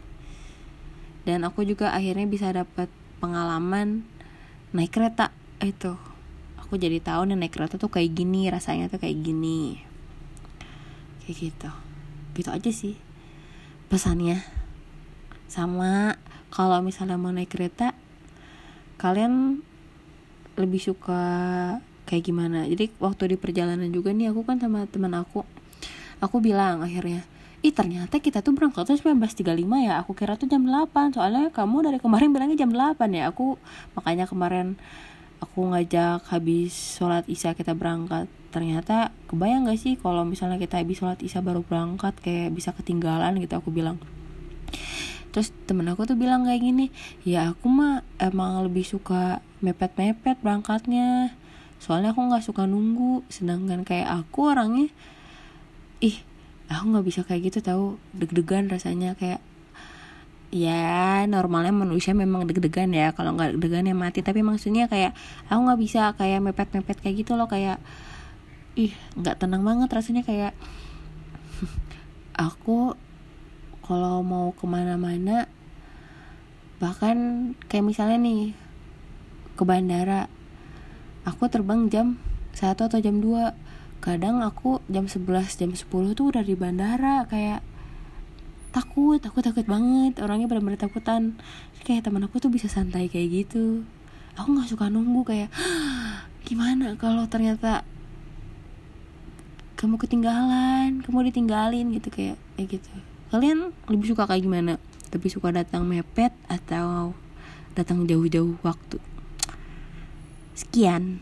Dan 1.25 1.41
aku 1.41 1.65
juga 1.65 1.93
akhirnya 1.93 2.29
bisa 2.29 2.53
dapat 2.53 2.87
pengalaman 3.17 4.05
naik 4.73 4.93
kereta 4.93 5.33
itu. 5.61 5.97
Aku 6.61 6.77
jadi 6.77 7.01
tahu 7.01 7.29
nih 7.29 7.37
naik 7.37 7.53
kereta 7.53 7.77
tuh 7.77 7.89
kayak 7.89 8.13
gini 8.13 8.49
rasanya 8.49 8.89
tuh 8.89 9.01
kayak 9.01 9.17
gini. 9.25 9.81
Kayak 11.25 11.35
gitu. 11.49 11.69
Gitu 12.37 12.49
aja 12.53 12.71
sih 12.71 12.95
pesannya. 13.89 14.41
Sama 15.49 16.17
kalau 16.53 16.81
misalnya 16.81 17.17
mau 17.17 17.33
naik 17.33 17.53
kereta 17.53 17.97
kalian 18.95 19.61
lebih 20.55 20.81
suka 20.81 21.23
kayak 22.07 22.23
gimana. 22.23 22.63
Jadi 22.69 22.93
waktu 23.01 23.35
di 23.35 23.37
perjalanan 23.37 23.89
juga 23.91 24.15
nih 24.15 24.31
aku 24.31 24.45
kan 24.47 24.57
sama 24.61 24.87
teman 24.87 25.13
aku 25.17 25.43
aku 26.23 26.39
bilang 26.39 26.79
akhirnya 26.79 27.27
ih 27.65 27.73
ternyata 27.73 28.21
kita 28.21 28.45
tuh 28.45 28.53
berangkat 28.53 28.85
tuh 28.85 28.93
19.35 28.93 29.57
ya? 29.81 29.93
Aku 30.05 30.13
kira 30.13 30.37
tuh 30.37 30.45
jam 30.45 30.61
8 30.69 31.17
soalnya 31.17 31.49
kamu 31.49 31.89
dari 31.89 31.97
kemarin 31.97 32.29
bilangnya 32.29 32.57
jam 32.61 32.69
8 32.69 33.09
ya? 33.09 33.33
Aku 33.33 33.57
makanya 33.97 34.29
kemarin 34.29 34.77
aku 35.41 35.73
ngajak 35.73 36.21
habis 36.29 37.01
sholat 37.01 37.25
isya 37.25 37.57
kita 37.57 37.73
berangkat. 37.73 38.29
Ternyata 38.53 39.11
kebayang 39.27 39.67
gak 39.67 39.81
sih 39.81 39.97
kalau 39.97 40.23
misalnya 40.23 40.61
kita 40.61 40.77
habis 40.77 41.01
sholat 41.01 41.19
isya 41.25 41.41
baru 41.41 41.65
berangkat 41.65 42.13
kayak 42.21 42.53
bisa 42.53 42.69
ketinggalan 42.71 43.35
gitu 43.41 43.57
aku 43.57 43.73
bilang 43.73 43.97
terus 45.35 45.51
temen 45.67 45.83
aku 45.91 46.07
tuh 46.07 46.15
bilang 46.15 46.47
kayak 46.47 46.63
gini 46.63 46.95
ya 47.27 47.51
aku 47.51 47.67
mah 47.67 48.07
emang 48.23 48.63
lebih 48.63 48.87
suka 48.87 49.43
mepet-mepet 49.65 50.37
berangkatnya. 50.45 51.33
Soalnya 51.81 52.13
aku 52.13 52.21
nggak 52.29 52.45
suka 52.45 52.69
nunggu. 52.69 53.25
Sedangkan 53.33 53.81
kayak 53.81 54.05
aku 54.05 54.53
orangnya 54.53 54.93
ih 56.03 56.21
aku 56.69 56.83
nggak 56.93 57.05
bisa 57.09 57.21
kayak 57.25 57.49
gitu 57.49 57.59
tahu 57.65 57.97
deg-degan 58.13 58.69
rasanya. 58.69 59.17
Kayak 59.17 59.41
ya 60.53 61.25
normalnya 61.25 61.73
manusia 61.73 62.13
memang 62.13 62.45
deg-degan 62.45 62.93
ya 62.93 63.11
kalau 63.17 63.33
nggak 63.33 63.57
deg-degan 63.57 63.89
ya 63.89 63.95
mati. 63.97 64.21
Tapi 64.21 64.45
maksudnya 64.45 64.85
kayak 64.85 65.17
aku 65.49 65.59
nggak 65.65 65.81
bisa 65.81 66.01
kayak 66.13 66.45
mepet-mepet 66.45 67.01
kayak 67.01 67.25
gitu 67.25 67.33
loh 67.33 67.49
kayak 67.49 67.81
ih 68.77 68.93
nggak 69.17 69.41
tenang 69.41 69.65
banget 69.65 69.89
rasanya. 69.89 70.21
Kayak 70.21 70.53
aku 72.47 72.93
kalau 73.85 74.25
mau 74.25 74.49
ke 74.57 74.65
mana-mana 74.65 75.45
bahkan 76.81 77.53
kayak 77.69 77.85
misalnya 77.85 78.17
nih 78.17 78.57
ke 79.55 79.63
bandara 79.63 80.27
aku 81.23 81.47
terbang 81.47 81.87
jam 81.87 82.17
satu 82.51 82.89
atau 82.89 82.99
jam 82.99 83.21
2 83.21 84.01
kadang 84.01 84.41
aku 84.41 84.81
jam 84.89 85.05
11 85.05 85.61
jam 85.61 85.71
10 85.71 85.85
tuh 86.17 86.25
udah 86.33 86.43
di 86.43 86.57
bandara 86.57 87.29
kayak 87.29 87.61
takut 88.75 89.23
aku 89.23 89.39
takut 89.39 89.63
banget. 89.63 90.19
Orangnya 90.19 90.51
benar-benar 90.51 90.75
takutan. 90.75 91.39
Kayak 91.87 92.11
teman 92.11 92.27
aku 92.27 92.43
tuh 92.43 92.51
bisa 92.51 92.67
santai 92.67 93.07
kayak 93.07 93.47
gitu. 93.47 93.87
Aku 94.35 94.51
nggak 94.51 94.67
suka 94.67 94.91
nunggu 94.91 95.23
kayak 95.23 95.47
gimana 96.45 96.93
kalau 97.01 97.25
ternyata 97.25 97.81
kamu 99.75 99.97
ketinggalan 99.97 101.01
kamu 101.01 101.33
ditinggalin 101.33 101.89
gitu 101.97 102.13
kayak 102.13 102.37
kayak 102.53 102.77
gitu 102.77 102.93
kalian 103.29 103.73
lebih 103.89 104.13
suka 104.13 104.29
kayak 104.29 104.43
gimana? 104.43 104.73
Lebih 105.13 105.29
suka 105.31 105.53
datang 105.53 105.87
mepet 105.87 106.33
atau 106.49 107.15
datang 107.77 108.05
jauh-jauh 108.05 108.57
waktu? 108.61 108.97
Sekian 110.55 111.19